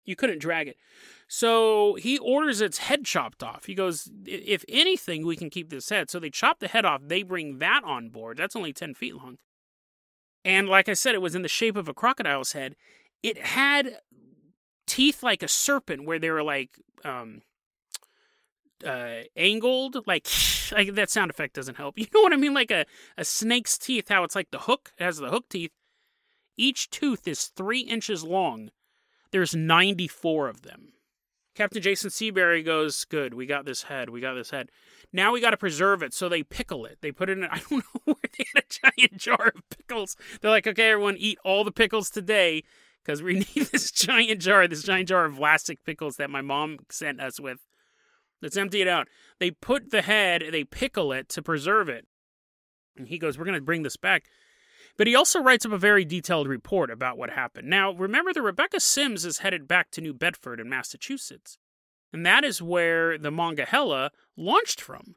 you 0.05 0.17
couldn't 0.17 0.40
drag 0.40 0.69
it. 0.69 0.77
So 1.27 1.95
he 1.95 2.19
orders 2.19 2.61
its 2.61 2.79
head 2.79 3.05
chopped 3.05 3.43
off. 3.43 3.64
He 3.64 3.75
goes, 3.75 4.11
If 4.27 4.64
anything, 4.69 5.27
we 5.27 5.37
can 5.37 5.51
keep 5.51 5.71
this 5.71 5.88
head. 5.88 6.11
So 6.11 6.19
they 6.19 6.31
chop 6.31 6.61
the 6.61 6.69
head 6.69 6.85
off. 6.85 7.03
They 7.07 7.23
bring 7.23 7.59
that 7.59 7.83
on 7.85 8.11
board. 8.11 8.37
That's 8.37 8.57
only 8.57 8.73
10 8.73 8.95
feet 8.95 9.17
long. 9.17 9.38
And 10.45 10.69
like 10.69 10.88
I 10.88 10.95
said, 10.95 11.14
it 11.14 11.23
was 11.23 11.35
in 11.35 11.43
the 11.43 11.49
shape 11.49 11.77
of 11.77 11.88
a 11.88 11.95
crocodile's 11.95 12.53
head. 12.53 12.77
It 13.23 13.38
had 13.38 13.99
teeth 14.87 15.23
like 15.23 15.43
a 15.43 15.49
serpent, 15.49 16.05
where 16.05 16.19
they 16.19 16.31
were 16.31 16.43
like 16.43 16.79
um, 17.05 17.40
uh, 18.85 19.23
angled. 19.35 20.07
Like, 20.07 20.29
like 20.73 20.95
that 20.95 21.11
sound 21.11 21.31
effect 21.31 21.55
doesn't 21.55 21.77
help. 21.77 21.99
You 21.99 22.07
know 22.14 22.21
what 22.21 22.35
I 22.35 22.37
mean? 22.37 22.55
Like 22.55 22.71
a, 22.71 22.85
a 23.17 23.25
snake's 23.25 23.79
teeth, 23.79 24.09
how 24.11 24.25
it's 24.25 24.35
like 24.35 24.51
the 24.51 24.59
hook, 24.59 24.93
it 24.99 25.05
has 25.05 25.17
the 25.17 25.31
hook 25.31 25.49
teeth. 25.49 25.73
Each 26.57 26.88
tooth 26.90 27.27
is 27.27 27.47
three 27.47 27.81
inches 27.81 28.23
long 28.23 28.71
there's 29.35 29.53
94 29.53 30.49
of 30.49 30.62
them. 30.62 30.92
Captain 31.57 31.83
Jason 31.83 32.09
Seabury 32.09 32.62
goes, 32.62 33.05
Good, 33.05 33.35
we 33.35 33.47
got 33.47 33.64
this 33.64 33.83
head, 33.83 34.09
we 34.09 34.20
got 34.20 34.35
this 34.35 34.51
head. 34.51 34.70
Now 35.12 35.33
we 35.33 35.40
got 35.40 35.51
to 35.51 35.57
preserve 35.57 36.05
it. 36.05 36.14
So 36.14 36.29
they 36.29 36.44
pickle 36.44 36.87
it. 36.87 36.99
They 37.01 37.11
put 37.11 37.29
it 37.29 37.38
in, 37.38 37.44
I 37.51 37.61
don't 37.68 37.85
know 37.85 38.01
where 38.05 38.16
they 38.38 38.44
had 38.55 38.62
a 38.62 38.92
giant 38.97 39.16
jar 39.16 39.53
of 39.53 39.68
pickles. 39.77 40.16
They're 40.40 40.53
like, 40.53 40.68
Okay, 40.68 40.92
everyone, 40.92 41.16
eat 41.18 41.40
all 41.44 41.64
the 41.64 41.73
pickles 41.73 42.11
today 42.11 42.62
because 43.05 43.25
we 43.25 43.35
need 43.57 43.66
this 43.73 43.90
giant 43.90 44.40
jar, 44.40 44.68
this 44.68 44.85
giant 44.85 45.09
jar 45.09 45.25
of 45.25 45.35
Vlasic 45.35 45.79
pickles 45.85 46.14
that 46.14 46.31
my 46.31 46.40
mom 46.40 46.79
sent 46.88 47.20
us 47.20 47.40
with. 47.40 47.59
Let's 48.40 48.57
empty 48.57 48.83
it 48.83 48.88
out. 48.88 49.09
They 49.40 49.51
put 49.51 49.90
the 49.90 50.03
head, 50.03 50.44
they 50.53 50.62
pickle 50.62 51.11
it 51.11 51.29
to 51.31 51.42
preserve 51.42 51.88
it. 51.88 52.07
And 52.97 53.09
he 53.09 53.18
goes, 53.18 53.37
We're 53.37 53.47
going 53.47 53.59
to 53.59 53.64
bring 53.64 53.83
this 53.83 53.97
back. 53.97 54.27
But 54.96 55.07
he 55.07 55.14
also 55.14 55.42
writes 55.42 55.66
up 55.66 55.72
a 55.72 55.78
very 55.78 56.04
detailed 56.04 56.46
report 56.46 56.90
about 56.90 57.18
what 57.18 57.30
happened. 57.30 57.68
Now, 57.68 57.92
remember 57.92 58.33
the 58.33 58.42
Rebecca 58.42 58.78
Sims 58.78 59.24
is 59.24 59.38
headed 59.38 59.66
back 59.66 59.90
to 59.92 60.00
New 60.00 60.14
Bedford 60.14 60.61
in 60.61 60.68
Massachusetts. 60.68 61.59
And 62.12 62.24
that 62.24 62.44
is 62.44 62.62
where 62.62 63.18
the 63.18 63.33
Monongahela 63.33 64.12
launched 64.37 64.80
from. 64.80 65.16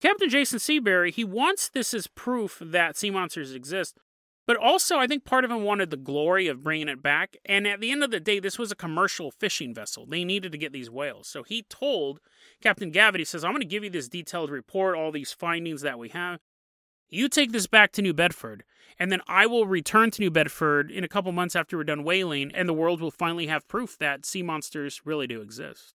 Captain 0.00 0.28
Jason 0.28 0.60
Seabury, 0.60 1.10
he 1.10 1.24
wants 1.24 1.68
this 1.68 1.92
as 1.92 2.06
proof 2.06 2.60
that 2.60 2.96
sea 2.96 3.10
monsters 3.10 3.52
exist. 3.52 3.98
But 4.46 4.58
also, 4.58 4.98
I 4.98 5.06
think 5.06 5.24
part 5.24 5.44
of 5.44 5.50
him 5.50 5.64
wanted 5.64 5.90
the 5.90 5.96
glory 5.96 6.46
of 6.48 6.62
bringing 6.62 6.88
it 6.88 7.02
back. 7.02 7.36
And 7.46 7.66
at 7.66 7.80
the 7.80 7.90
end 7.90 8.04
of 8.04 8.10
the 8.10 8.20
day, 8.20 8.38
this 8.38 8.58
was 8.58 8.70
a 8.70 8.76
commercial 8.76 9.30
fishing 9.30 9.74
vessel. 9.74 10.06
They 10.06 10.22
needed 10.22 10.52
to 10.52 10.58
get 10.58 10.72
these 10.72 10.90
whales. 10.90 11.26
So 11.26 11.42
he 11.42 11.62
told 11.62 12.20
Captain 12.62 12.90
Gavitt, 12.90 13.20
he 13.20 13.24
says, 13.24 13.42
I'm 13.42 13.52
going 13.52 13.62
to 13.62 13.66
give 13.66 13.82
you 13.82 13.90
this 13.90 14.08
detailed 14.08 14.50
report, 14.50 14.96
all 14.96 15.10
these 15.10 15.32
findings 15.32 15.80
that 15.80 15.98
we 15.98 16.10
have. 16.10 16.40
You 17.14 17.28
take 17.28 17.52
this 17.52 17.68
back 17.68 17.92
to 17.92 18.02
New 18.02 18.12
Bedford, 18.12 18.64
and 18.98 19.12
then 19.12 19.20
I 19.28 19.46
will 19.46 19.68
return 19.68 20.10
to 20.10 20.20
New 20.20 20.32
Bedford 20.32 20.90
in 20.90 21.04
a 21.04 21.08
couple 21.08 21.30
months 21.30 21.54
after 21.54 21.76
we're 21.76 21.84
done 21.84 22.02
whaling, 22.02 22.50
and 22.52 22.68
the 22.68 22.74
world 22.74 23.00
will 23.00 23.12
finally 23.12 23.46
have 23.46 23.68
proof 23.68 23.96
that 23.98 24.26
sea 24.26 24.42
monsters 24.42 25.00
really 25.04 25.28
do 25.28 25.40
exist. 25.40 25.94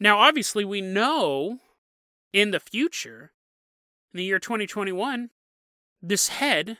Now, 0.00 0.18
obviously, 0.18 0.64
we 0.64 0.80
know 0.80 1.58
in 2.32 2.50
the 2.50 2.60
future, 2.60 3.32
in 4.14 4.18
the 4.18 4.24
year 4.24 4.38
2021, 4.38 5.28
this 6.00 6.28
head 6.28 6.78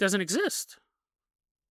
doesn't 0.00 0.20
exist. 0.20 0.78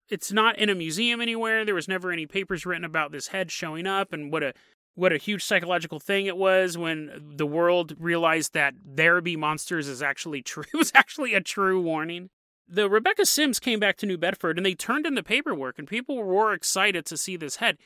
It's 0.10 0.32
not 0.32 0.58
in 0.58 0.70
a 0.70 0.76
museum 0.76 1.20
anywhere. 1.20 1.66
There 1.66 1.76
was 1.76 1.90
never 1.90 2.14
any 2.14 2.26
papers 2.26 2.66
written 2.66 2.86
about 2.86 3.12
this 3.12 3.28
head 3.28 3.52
showing 3.52 3.88
up 3.88 4.14
and 4.14 4.32
what 4.32 4.42
a 4.42 4.54
what 4.98 5.14
a 5.14 5.18
huge 5.18 5.44
psychological 5.44 6.00
thing 6.00 6.26
it 6.26 6.38
was 6.38 6.78
when 6.78 7.34
the 7.36 7.46
world 7.46 7.96
realized 8.00 8.54
that 8.54 8.74
there 8.84 9.22
be 9.22 9.36
monsters 9.36 9.88
is 9.88 10.02
actually 10.02 10.42
true. 10.42 10.64
It 10.74 10.78
was 10.78 10.92
actually 10.96 11.36
a 11.36 11.42
true 11.42 11.80
warning. 11.80 12.30
The 12.68 12.90
Rebecca 12.90 13.26
Sims 13.26 13.60
came 13.60 13.80
back 13.80 13.98
to 13.98 14.08
New 14.08 14.18
Bedford 14.18 14.58
and 14.58 14.66
they 14.66 14.74
turned 14.74 15.06
in 15.06 15.14
the 15.14 15.22
paperwork 15.22 15.78
and 15.78 15.88
people 15.88 16.22
were 16.24 16.52
excited 16.52 17.06
to 17.06 17.16
see 17.16 17.38
this 17.38 17.58
head. 17.58 17.78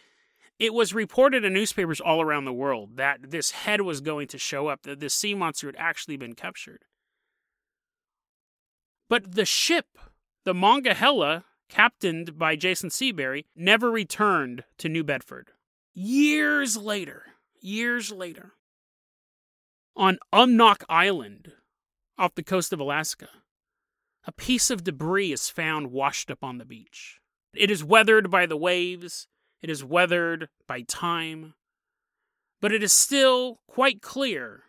It 0.57 0.73
was 0.73 0.93
reported 0.93 1.43
in 1.43 1.53
newspapers 1.53 1.99
all 1.99 2.21
around 2.21 2.45
the 2.45 2.53
world 2.53 2.95
that 2.95 3.31
this 3.31 3.51
head 3.51 3.81
was 3.81 3.99
going 3.99 4.27
to 4.29 4.37
show 4.37 4.67
up, 4.67 4.83
that 4.83 5.01
this 5.01 5.13
sea 5.13 5.35
monster 5.35 5.67
had 5.67 5.75
actually 5.77 6.17
been 6.17 6.33
captured. 6.33 6.85
But 9.09 9.35
the 9.35 9.45
ship 9.45 9.85
the 10.43 10.53
Monongahela, 10.53 11.43
captained 11.69 12.37
by 12.37 12.55
Jason 12.55 12.89
Seabury, 12.89 13.45
never 13.55 13.91
returned 13.91 14.63
to 14.77 14.89
New 14.89 15.03
Bedford. 15.03 15.51
Years 15.93 16.77
later, 16.77 17.23
years 17.59 18.11
later, 18.11 18.53
on 19.95 20.19
Umnak 20.33 20.83
Island, 20.87 21.51
off 22.17 22.35
the 22.35 22.43
coast 22.43 22.71
of 22.71 22.79
Alaska, 22.79 23.27
a 24.25 24.31
piece 24.31 24.69
of 24.69 24.85
debris 24.85 25.33
is 25.33 25.49
found 25.49 25.91
washed 25.91 26.31
up 26.31 26.43
on 26.43 26.59
the 26.59 26.65
beach. 26.65 27.19
It 27.53 27.69
is 27.69 27.83
weathered 27.83 28.31
by 28.31 28.45
the 28.45 28.55
waves, 28.55 29.27
it 29.61 29.69
is 29.69 29.83
weathered 29.83 30.47
by 30.65 30.81
time, 30.81 31.55
but 32.61 32.71
it 32.71 32.81
is 32.81 32.93
still 32.93 33.59
quite 33.67 34.01
clear 34.01 34.63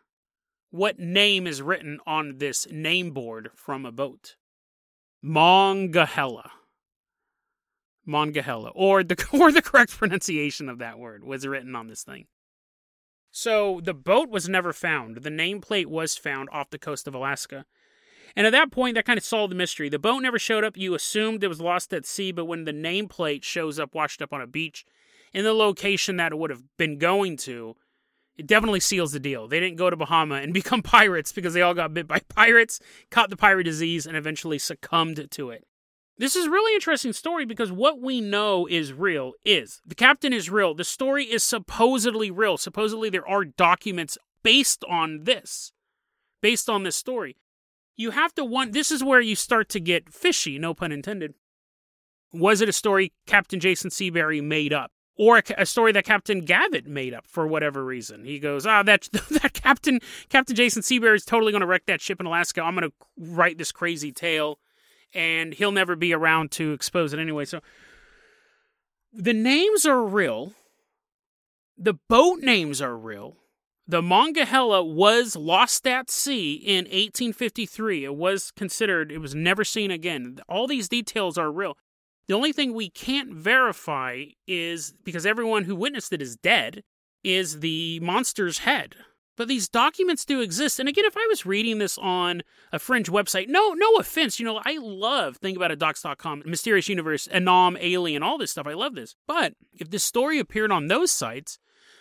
what 0.71 0.99
name 0.99 1.47
is 1.47 1.63
written 1.63 2.01
on 2.05 2.39
this 2.39 2.67
name 2.69 3.13
board 3.13 3.51
from 3.55 3.87
a 3.87 3.93
boat. 3.93 4.35
Monongahela. 5.23 6.51
Monongahela, 8.05 8.71
or 8.71 9.05
the 9.05 9.27
or 9.33 9.53
the 9.53 9.63
correct 9.63 9.97
pronunciation 9.97 10.69
of 10.69 10.79
that 10.79 10.99
word 10.99 11.25
was 11.25 11.47
written 11.47 11.77
on 11.77 11.89
this 11.89 12.03
thing. 12.03 12.27
So 13.31 13.81
the 13.83 13.95
boat 13.95 14.29
was 14.29 14.49
never 14.49 14.73
found. 14.73 15.17
The 15.17 15.31
nameplate 15.31 15.87
was 15.87 16.17
found 16.17 16.51
off 16.53 16.71
the 16.71 16.79
coast 16.79 17.09
of 17.09 17.15
Alaska. 17.15 17.65
And 18.37 18.47
at 18.47 18.51
that 18.51 18.71
point, 18.71 18.95
that 18.95 19.05
kind 19.05 19.19
of 19.19 19.25
solved 19.25 19.51
the 19.51 19.57
mystery. 19.57 19.89
The 19.89 19.99
boat 19.99 20.21
never 20.21 20.39
showed 20.39 20.65
up. 20.65 20.77
You 20.77 20.95
assumed 20.95 21.43
it 21.43 21.49
was 21.49 21.61
lost 21.61 21.93
at 21.93 22.07
sea, 22.07 22.33
but 22.33 22.45
when 22.45 22.65
the 22.65 22.73
nameplate 22.73 23.43
shows 23.43 23.79
up 23.79 23.95
washed 23.95 24.23
up 24.23 24.33
on 24.33 24.41
a 24.41 24.47
beach 24.47 24.85
in 25.33 25.45
the 25.45 25.53
location 25.53 26.17
that 26.17 26.33
it 26.33 26.39
would 26.39 26.51
have 26.51 26.63
been 26.77 26.99
going 26.99 27.37
to, 27.39 27.75
it 28.37 28.47
definitely 28.47 28.81
seals 28.81 29.13
the 29.13 29.21
deal. 29.21 29.49
They 29.49 29.61
didn't 29.61 29.77
go 29.77 29.91
to 29.91 29.97
Bahama 29.97 30.37
and 30.37 30.55
become 30.55 30.83
pirates 30.83 31.33
because 31.33 31.55
they 31.55 31.63
all 31.63 31.75
got 31.75 31.95
bit 31.95 32.09
by 32.09 32.21
pirates, 32.21 32.81
caught 33.11 33.31
the 33.31 33.37
pirate 33.37 33.65
disease, 33.65 34.07
and 34.07 34.17
eventually 34.17 34.59
succumbed 34.59 35.31
to 35.31 35.51
it. 35.51 35.67
This 36.23 36.37
is 36.37 36.47
really 36.47 36.73
interesting 36.77 37.13
story 37.13 37.45
because 37.45 37.73
what 37.73 38.01
we 38.01 38.21
know 38.21 38.69
is 38.69 38.93
real 38.93 39.33
is 39.45 39.81
the 39.85 39.97
captain 39.97 40.33
is 40.33 40.49
real. 40.49 40.73
The 40.73 40.85
story 40.85 41.25
is 41.25 41.43
supposedly 41.43 42.31
real. 42.31 42.57
Supposedly 42.57 43.11
there 43.11 43.27
are 43.27 43.45
documents 43.45 44.17
based 44.45 44.85
on 44.89 45.25
this, 45.25 45.73
based 46.41 46.71
on 46.71 46.85
this 46.85 46.95
story. 46.95 47.39
You 47.97 48.13
have 48.13 48.33
to 48.35 48.45
want 48.45 48.73
this 48.73 48.93
is 48.93 49.03
where 49.03 49.21
you 49.21 49.35
start 49.35 49.69
to 49.71 49.81
get 49.81 50.13
fishy, 50.13 50.61
no 50.61 50.75
pun 50.75 50.93
intended. 50.93 51.35
Was 52.33 52.61
it 52.61 52.69
a 52.69 52.73
story 52.73 53.13
Captain 53.27 53.59
Jason 53.59 53.91
Seabury 53.91 54.41
made 54.41 54.73
up? 54.73 54.93
or 55.17 55.39
a, 55.39 55.43
a, 55.59 55.67
story 55.67 55.91
that 55.93 56.05
Captain 56.05 56.43
Gavitt 56.43 56.87
made 56.87 57.13
up 57.13 57.27
for 57.27 57.47
whatever 57.47 57.85
reason. 57.85 58.25
He 58.25 58.39
goes, 58.39 58.65
"Ah, 58.65 58.83
that 58.85 59.09
that 59.43 59.53
Captain 59.55 59.99
Captain 60.29 60.55
Jason 60.55 60.83
Seabury 60.83 61.17
is 61.17 61.25
totally 61.25 61.51
going 61.51 61.61
to 61.61 61.67
wreck 61.67 61.87
that 61.87 62.01
ship 62.01 62.21
in 62.21 62.27
Alaska. 62.27 62.63
I'm 62.63 62.77
going 62.77 62.89
to 62.89 62.95
write 63.19 63.59
this 63.59 63.73
crazy 63.73 64.11
tale, 64.11 64.59
and 65.15 65.55
he'll 65.55 65.73
never 65.73 65.97
be 65.97 66.13
around 66.13 66.51
to 66.53 66.73
expose 66.73 67.13
it 67.13 67.19
anyway." 67.19 67.45
So 67.45 67.61
the 69.13 69.35
names 69.35 69.85
are 69.87 70.03
real. 70.03 70.55
The 71.77 71.95
boat 71.95 72.41
names 72.41 72.81
are 72.81 72.97
real. 72.97 73.37
The 73.87 74.01
Monongahela 74.01 74.85
was 74.85 75.35
lost 75.35 75.87
at 75.87 76.09
sea 76.09 76.55
in 76.55 76.87
1853. 76.87 78.05
It 78.05 78.15
was 78.15 78.53
considered, 78.53 79.11
it 79.11 79.19
was 79.19 79.35
never 79.35 79.65
seen 79.65 79.91
again. 79.91 80.39
All 80.49 80.67
these 80.67 80.89
details 80.89 81.37
are 81.37 81.51
real. 81.51 81.77
The 82.29 82.35
only 82.35 82.53
thing 82.53 82.73
we 82.73 82.89
can't 82.89 83.35
verify 83.35 84.27
is 84.47 84.95
because 85.03 85.27
everyone 85.27 85.65
who 85.65 85.75
witnessed 85.75 86.13
it 86.13 86.23
is 86.23 86.37
dead, 86.37 86.85
is 87.25 87.61
the 87.61 88.01
monster's 88.01 88.59
head. 88.59 88.97
But 89.37 89.49
these 89.49 89.69
documents 89.69 90.25
do 90.25 90.41
exist. 90.41 90.79
And 90.79 90.89
again, 90.89 91.05
if 91.05 91.17
I 91.17 91.27
was 91.29 91.47
reading 91.47 91.79
this 91.79 91.99
on 91.99 92.43
a 92.71 92.79
fringe 92.79 93.11
website, 93.11 93.49
no, 93.49 93.73
no 93.73 93.97
offense, 93.97 94.39
you 94.39 94.45
know, 94.45 94.61
I 94.65 94.77
love 94.79 95.41
thinkaboutitdocs.com, 95.41 96.43
Mysterious 96.45 96.89
Universe, 96.89 97.29
Anomalien, 97.29 98.23
all 98.23 98.39
this 98.39 98.51
stuff. 98.51 98.67
I 98.67 98.75
love 98.75 98.95
this. 98.95 99.17
But 99.27 99.55
if 99.73 99.91
this 99.91 100.05
story 100.05 100.39
appeared 100.39 100.71
on 100.71 100.89
those 100.89 101.11
sites, 101.11 101.59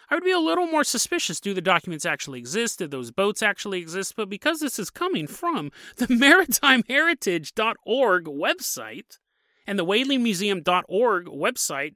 I 0.10 0.16
would 0.16 0.26
be 0.26 0.32
a 0.32 0.40
little 0.40 0.68
more 0.68 0.84
suspicious. 0.84 1.40
Do 1.40 1.54
the 1.54 1.62
documents 1.62 2.06
actually 2.06 2.40
exist? 2.40 2.80
Do 2.80 2.88
those 2.88 3.12
boats 3.12 3.42
actually 3.42 3.80
exist? 3.80 4.18
But 4.18 4.30
because 4.30 4.60
this 4.60 4.78
is 4.78 4.90
coming 4.90 5.26
from 5.26 5.72
the 5.96 6.08
maritimeheritage.org 6.08 8.26
website, 8.26 9.20
and 9.68 9.80
the 9.80 9.86
whalingmuseum.org 9.86 11.28
website. 11.28 11.96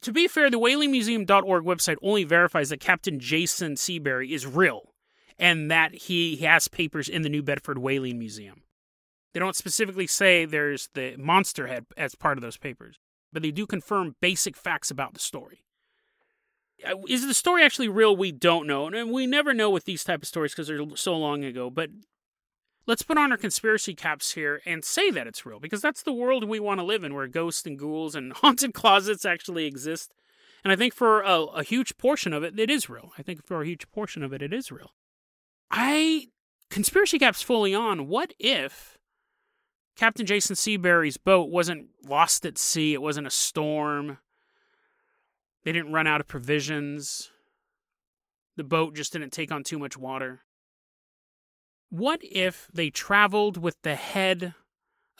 To 0.00 0.12
be 0.12 0.26
fair, 0.26 0.50
the 0.50 0.58
whalingmuseum.org 0.58 1.64
website 1.64 1.96
only 2.02 2.24
verifies 2.24 2.70
that 2.70 2.80
Captain 2.80 3.20
Jason 3.20 3.76
Seabury 3.76 4.32
is 4.32 4.46
real 4.46 4.94
and 5.38 5.70
that 5.70 5.94
he 5.94 6.36
has 6.36 6.68
papers 6.68 7.08
in 7.08 7.22
the 7.22 7.28
New 7.28 7.42
Bedford 7.42 7.78
Whaling 7.78 8.18
Museum. 8.18 8.62
They 9.32 9.40
don't 9.40 9.56
specifically 9.56 10.06
say 10.06 10.44
there's 10.44 10.88
the 10.94 11.16
monster 11.16 11.66
head 11.66 11.86
as 11.96 12.14
part 12.14 12.38
of 12.38 12.42
those 12.42 12.56
papers, 12.56 12.98
but 13.32 13.42
they 13.42 13.50
do 13.50 13.66
confirm 13.66 14.16
basic 14.20 14.56
facts 14.56 14.90
about 14.90 15.14
the 15.14 15.20
story. 15.20 15.64
Uh, 16.86 16.96
is 17.08 17.26
the 17.26 17.34
story 17.34 17.62
actually 17.62 17.88
real? 17.88 18.16
We 18.16 18.32
don't 18.32 18.66
know, 18.66 18.86
and 18.86 19.10
we 19.10 19.26
never 19.26 19.54
know 19.54 19.70
with 19.70 19.84
these 19.84 20.04
type 20.04 20.22
of 20.22 20.28
stories 20.28 20.52
because 20.52 20.68
they're 20.68 20.96
so 20.96 21.16
long 21.16 21.44
ago. 21.44 21.70
But 21.70 21.90
let's 22.86 23.02
put 23.02 23.18
on 23.18 23.30
our 23.30 23.38
conspiracy 23.38 23.94
caps 23.94 24.32
here 24.32 24.60
and 24.66 24.84
say 24.84 25.10
that 25.10 25.26
it's 25.26 25.46
real 25.46 25.60
because 25.60 25.80
that's 25.80 26.02
the 26.02 26.12
world 26.12 26.48
we 26.48 26.60
want 26.60 26.80
to 26.80 26.84
live 26.84 27.04
in 27.04 27.14
where 27.14 27.26
ghosts 27.26 27.66
and 27.66 27.78
ghouls 27.78 28.14
and 28.14 28.32
haunted 28.34 28.74
closets 28.74 29.24
actually 29.24 29.66
exist. 29.66 30.12
And 30.64 30.72
I 30.72 30.76
think 30.76 30.94
for 30.94 31.22
a, 31.22 31.42
a, 31.42 31.62
huge 31.64 31.96
portion 31.98 32.32
of 32.32 32.44
it, 32.44 32.58
it 32.58 32.70
is 32.70 32.88
real. 32.88 33.12
I 33.18 33.22
think 33.22 33.44
for 33.44 33.62
a 33.62 33.66
huge 33.66 33.90
portion 33.90 34.22
of 34.22 34.32
it, 34.32 34.42
it 34.42 34.52
is 34.52 34.70
real. 34.70 34.92
I, 35.70 36.28
conspiracy 36.70 37.18
caps 37.18 37.42
fully 37.42 37.74
on, 37.74 38.06
what 38.06 38.32
if 38.38 38.98
Captain 39.96 40.24
Jason 40.24 40.54
Seabury's 40.54 41.16
boat 41.16 41.50
wasn't 41.50 41.88
lost 42.06 42.46
at 42.46 42.58
sea? 42.58 42.94
It 42.94 43.02
wasn't 43.02 43.26
a 43.26 43.30
storm. 43.30 44.18
They 45.64 45.72
didn't 45.72 45.92
run 45.92 46.06
out 46.06 46.20
of 46.20 46.28
provisions. 46.28 47.30
The 48.56 48.64
boat 48.64 48.94
just 48.94 49.12
didn't 49.12 49.32
take 49.32 49.50
on 49.50 49.64
too 49.64 49.78
much 49.78 49.96
water. 49.96 50.42
What 51.92 52.20
if 52.22 52.70
they 52.72 52.88
traveled 52.88 53.58
with 53.58 53.76
the 53.82 53.96
head 53.96 54.54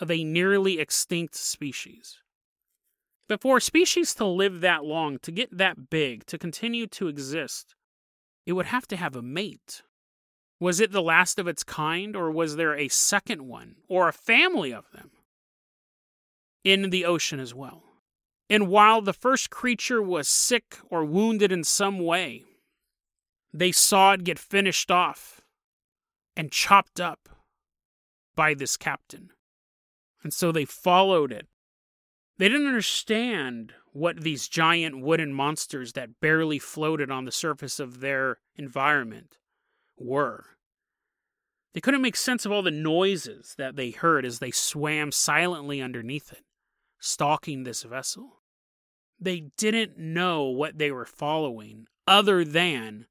of 0.01 0.11
a 0.11 0.25
nearly 0.25 0.81
extinct 0.81 1.35
species? 1.35 2.17
But 3.29 3.43
for 3.43 3.59
a 3.59 3.61
species 3.61 4.15
to 4.15 4.25
live 4.25 4.63
that 4.63 4.83
long, 4.83 5.19
to 5.19 5.31
get 5.31 5.59
that 5.59 5.91
big, 5.91 6.25
to 6.25 6.39
continue 6.39 6.87
to 6.87 7.09
exist, 7.09 7.75
it 8.47 8.55
would 8.55 8.65
have 8.65 8.89
to 8.89 8.97
have 8.97 9.15
a 9.15 9.21
mate. 9.21 9.83
Was 10.61 10.81
it 10.81 10.93
the 10.93 11.03
last 11.03 11.39
of 11.39 11.47
its 11.47 11.63
kind, 11.63 12.17
or 12.17 12.31
was 12.31 12.57
there 12.57 12.75
a 12.75 12.89
second 12.89 13.47
one, 13.47 13.77
or 13.87 14.09
a 14.09 14.13
family 14.15 14.73
of 14.73 14.91
them? 14.93 15.11
In 16.65 16.89
the 16.89 17.05
ocean 17.05 17.39
as 17.39 17.53
well. 17.55 17.83
And 18.49 18.69
while 18.69 19.03
the 19.03 19.13
first 19.13 19.51
creature 19.51 20.01
was 20.01 20.27
sick 20.27 20.79
or 20.89 21.05
wounded 21.05 21.53
in 21.53 21.65
some 21.65 21.99
way, 21.99 22.45
they 23.53 23.73
saw 23.73 24.13
it 24.13 24.25
get 24.25 24.39
finished 24.39 24.91
off 24.91 25.42
and 26.37 26.51
chopped 26.51 27.01
up 27.01 27.29
by 28.35 28.55
this 28.55 28.77
captain. 28.77 29.31
And 30.23 30.33
so 30.33 30.53
they 30.53 30.65
followed 30.65 31.33
it. 31.33 31.47
They 32.39 32.49
didn't 32.49 32.67
understand 32.67 33.75
what 33.93 34.23
these 34.23 34.49
giant 34.49 35.01
wooden 35.01 35.35
monsters 35.35 35.93
that 35.93 36.21
barely 36.21 36.59
floated 36.59 37.11
on 37.11 37.25
the 37.25 37.33
surface 37.33 37.79
of 37.79 38.01
their 38.01 38.39
environment 38.57 39.39
were. 39.99 40.47
They 41.75 41.81
couldn't 41.81 42.03
make 42.03 42.17
sense 42.17 42.45
of 42.45 42.53
all 42.53 42.63
the 42.63 42.71
noises 42.71 43.55
that 43.59 43.77
they 43.77 43.91
heard 43.91 44.25
as 44.25 44.39
they 44.39 44.51
swam 44.51 45.13
silently 45.13 45.81
underneath 45.81 46.33
it, 46.33 46.45
stalking 46.99 47.63
this 47.63 47.83
vessel. 47.83 48.41
They 49.21 49.51
didn't 49.57 49.97
know 49.97 50.45
what 50.45 50.79
they 50.79 50.91
were 50.91 51.07
following 51.07 51.87
other 52.07 52.45
than 52.45 53.07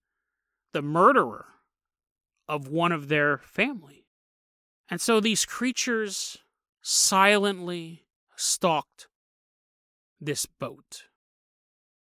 the 0.73 0.81
murderer 0.81 1.45
of 2.51 2.67
one 2.67 2.91
of 2.91 3.07
their 3.07 3.37
family. 3.37 4.05
And 4.89 4.99
so 4.99 5.21
these 5.21 5.45
creatures 5.45 6.39
silently 6.81 8.03
stalked 8.35 9.07
this 10.19 10.45
boat. 10.45 11.03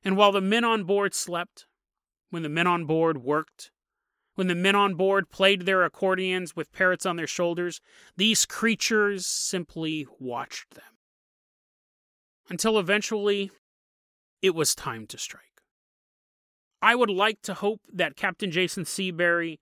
And 0.03 0.15
while 0.15 0.31
the 0.31 0.39
men 0.39 0.63
on 0.63 0.83
board 0.83 1.15
slept, 1.15 1.65
when 2.29 2.43
the 2.43 2.49
men 2.49 2.67
on 2.67 2.85
board 2.85 3.23
worked, 3.23 3.71
when 4.35 4.45
the 4.45 4.53
men 4.53 4.75
on 4.75 4.93
board 4.93 5.31
played 5.31 5.61
their 5.63 5.83
accordions 5.83 6.55
with 6.55 6.71
parrots 6.71 7.07
on 7.07 7.15
their 7.15 7.25
shoulders, 7.25 7.81
these 8.15 8.45
creatures 8.45 9.25
simply 9.25 10.05
watched 10.19 10.75
them. 10.75 10.83
Until 12.47 12.77
eventually, 12.77 13.49
it 14.43 14.53
was 14.53 14.75
time 14.75 15.07
to 15.07 15.17
strike. 15.17 15.63
I 16.79 16.93
would 16.93 17.09
like 17.09 17.41
to 17.41 17.55
hope 17.55 17.81
that 17.91 18.15
Captain 18.15 18.51
Jason 18.51 18.85
Seabury 18.85 19.59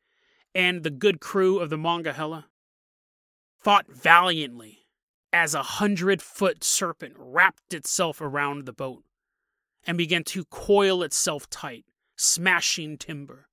and 0.56 0.84
the 0.84 0.90
good 0.90 1.20
crew 1.20 1.60
of 1.60 1.70
the 1.70 1.78
Monongahela 1.78 2.48
fought 3.62 3.88
valiantly 3.88 4.88
as 5.34 5.54
a 5.54 5.64
hundred 5.64 6.22
foot 6.22 6.64
serpent 6.64 7.14
wrapped 7.18 7.74
itself 7.74 8.22
around 8.22 8.66
the 8.66 8.74
boat 8.74 9.04
and 9.86 9.98
began 9.98 10.24
to 10.24 10.46
coil 10.46 11.04
itself 11.04 11.50
tight, 11.50 11.84
smashing 12.16 12.98
timber 12.98 13.50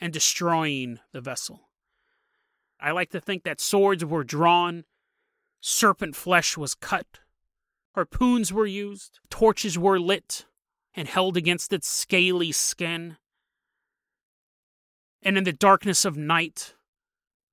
and 0.00 0.12
destroying 0.12 0.98
the 1.12 1.20
vessel. 1.20 1.68
I 2.80 2.90
like 2.90 3.10
to 3.10 3.20
think 3.20 3.44
that 3.44 3.60
swords 3.60 4.04
were 4.04 4.24
drawn, 4.24 4.84
serpent 5.60 6.16
flesh 6.16 6.56
was 6.56 6.74
cut, 6.74 7.20
harpoons 7.94 8.52
were 8.52 8.66
used, 8.66 9.20
torches 9.28 9.78
were 9.78 10.00
lit 10.00 10.46
and 10.94 11.06
held 11.06 11.36
against 11.36 11.72
its 11.72 11.86
scaly 11.86 12.50
skin. 12.50 13.18
And 15.22 15.36
in 15.36 15.44
the 15.44 15.52
darkness 15.52 16.04
of 16.04 16.16
night, 16.16 16.74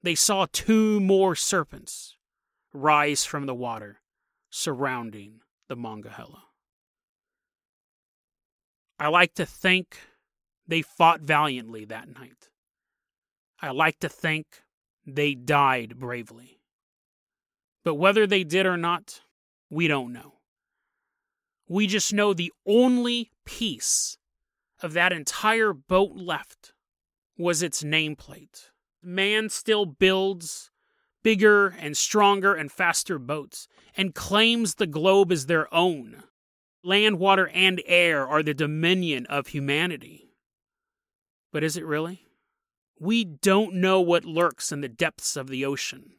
they 0.02 0.16
saw 0.16 0.48
two 0.52 1.00
more 1.00 1.36
serpents 1.36 2.16
rise 2.74 3.26
from 3.26 3.46
the 3.46 3.56
water 3.56 4.02
surrounding 4.50 5.42
the 5.68 5.76
Monongahela. 5.76 6.44
I 9.00 9.10
like 9.10 9.34
to 9.36 9.46
think 9.46 9.98
they 10.68 10.82
fought 10.82 11.22
valiantly 11.22 11.86
that 11.86 12.10
night. 12.10 12.50
I 13.62 13.72
like 13.72 14.00
to 14.00 14.10
think 14.10 14.64
they 15.06 15.34
died 15.36 16.00
bravely. 16.00 16.60
But 17.84 17.96
whether 17.96 18.28
they 18.28 18.44
did 18.44 18.66
or 18.66 18.78
not, 18.78 19.22
we 19.70 19.88
don't 19.88 20.14
know. 20.14 20.34
We 21.68 21.88
just 21.88 22.14
know 22.14 22.34
the 22.34 22.54
only 22.66 23.32
piece 23.46 24.18
of 24.82 24.94
that 24.94 25.12
entire 25.12 25.74
boat 25.74 26.16
left 26.16 26.74
was 27.38 27.62
its 27.62 27.84
nameplate. 27.84 28.70
Man 29.04 29.50
still 29.50 29.86
builds 29.86 30.72
bigger 31.24 31.68
and 31.80 31.96
stronger 31.96 32.54
and 32.54 32.72
faster 32.72 33.20
boats 33.20 33.68
and 33.96 34.16
claims 34.16 34.76
the 34.76 34.88
globe 34.88 35.32
as 35.32 35.46
their 35.46 35.74
own. 35.74 36.24
Land, 36.84 37.20
water, 37.20 37.50
and 37.50 37.82
air 37.86 38.26
are 38.28 38.44
the 38.44 38.54
dominion 38.54 39.26
of 39.26 39.48
humanity. 39.48 40.32
But 41.52 41.64
is 41.64 41.76
it 41.76 41.86
really? 41.86 42.28
We 43.00 43.26
don't 43.26 43.76
know 43.76 44.02
what 44.02 44.26
lurks 44.26 44.72
in 44.72 44.82
the 44.82 44.88
depths 44.88 45.36
of 45.36 45.48
the 45.48 45.66
ocean, 45.66 46.14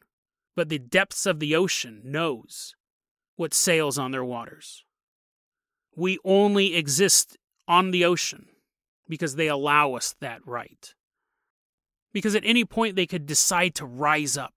but 0.55 0.69
the 0.69 0.79
depths 0.79 1.25
of 1.25 1.39
the 1.39 1.55
ocean 1.55 2.01
knows 2.03 2.75
what 3.35 3.53
sails 3.53 3.97
on 3.97 4.11
their 4.11 4.23
waters. 4.23 4.83
We 5.95 6.19
only 6.23 6.75
exist 6.75 7.37
on 7.67 7.91
the 7.91 8.05
ocean 8.05 8.47
because 9.07 9.35
they 9.35 9.47
allow 9.47 9.93
us 9.93 10.15
that 10.19 10.45
right. 10.45 10.93
Because 12.13 12.35
at 12.35 12.45
any 12.45 12.65
point 12.65 12.95
they 12.95 13.05
could 13.05 13.25
decide 13.25 13.75
to 13.75 13.85
rise 13.85 14.37
up 14.37 14.53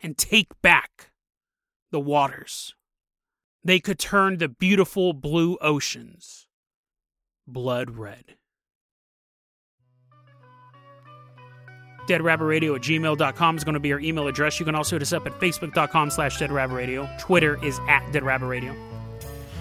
and 0.00 0.16
take 0.16 0.48
back 0.62 1.10
the 1.90 2.00
waters. 2.00 2.74
They 3.64 3.80
could 3.80 3.98
turn 3.98 4.38
the 4.38 4.48
beautiful 4.48 5.12
blue 5.12 5.58
oceans 5.60 6.46
blood 7.46 7.90
red. 7.90 8.36
deadrabbitradio 12.08 12.74
at 12.74 12.82
gmail.com 12.82 13.56
is 13.56 13.64
going 13.64 13.74
to 13.74 13.80
be 13.80 13.92
our 13.92 14.00
email 14.00 14.26
address. 14.26 14.58
You 14.58 14.64
can 14.64 14.74
also 14.74 14.96
hit 14.96 15.02
us 15.02 15.12
up 15.12 15.26
at 15.26 15.38
facebook.com 15.38 16.10
slash 16.10 16.38
deadrabbitradio. 16.38 17.18
Twitter 17.18 17.62
is 17.62 17.78
at 17.86 18.02
deadrabbitradio. 18.12 18.87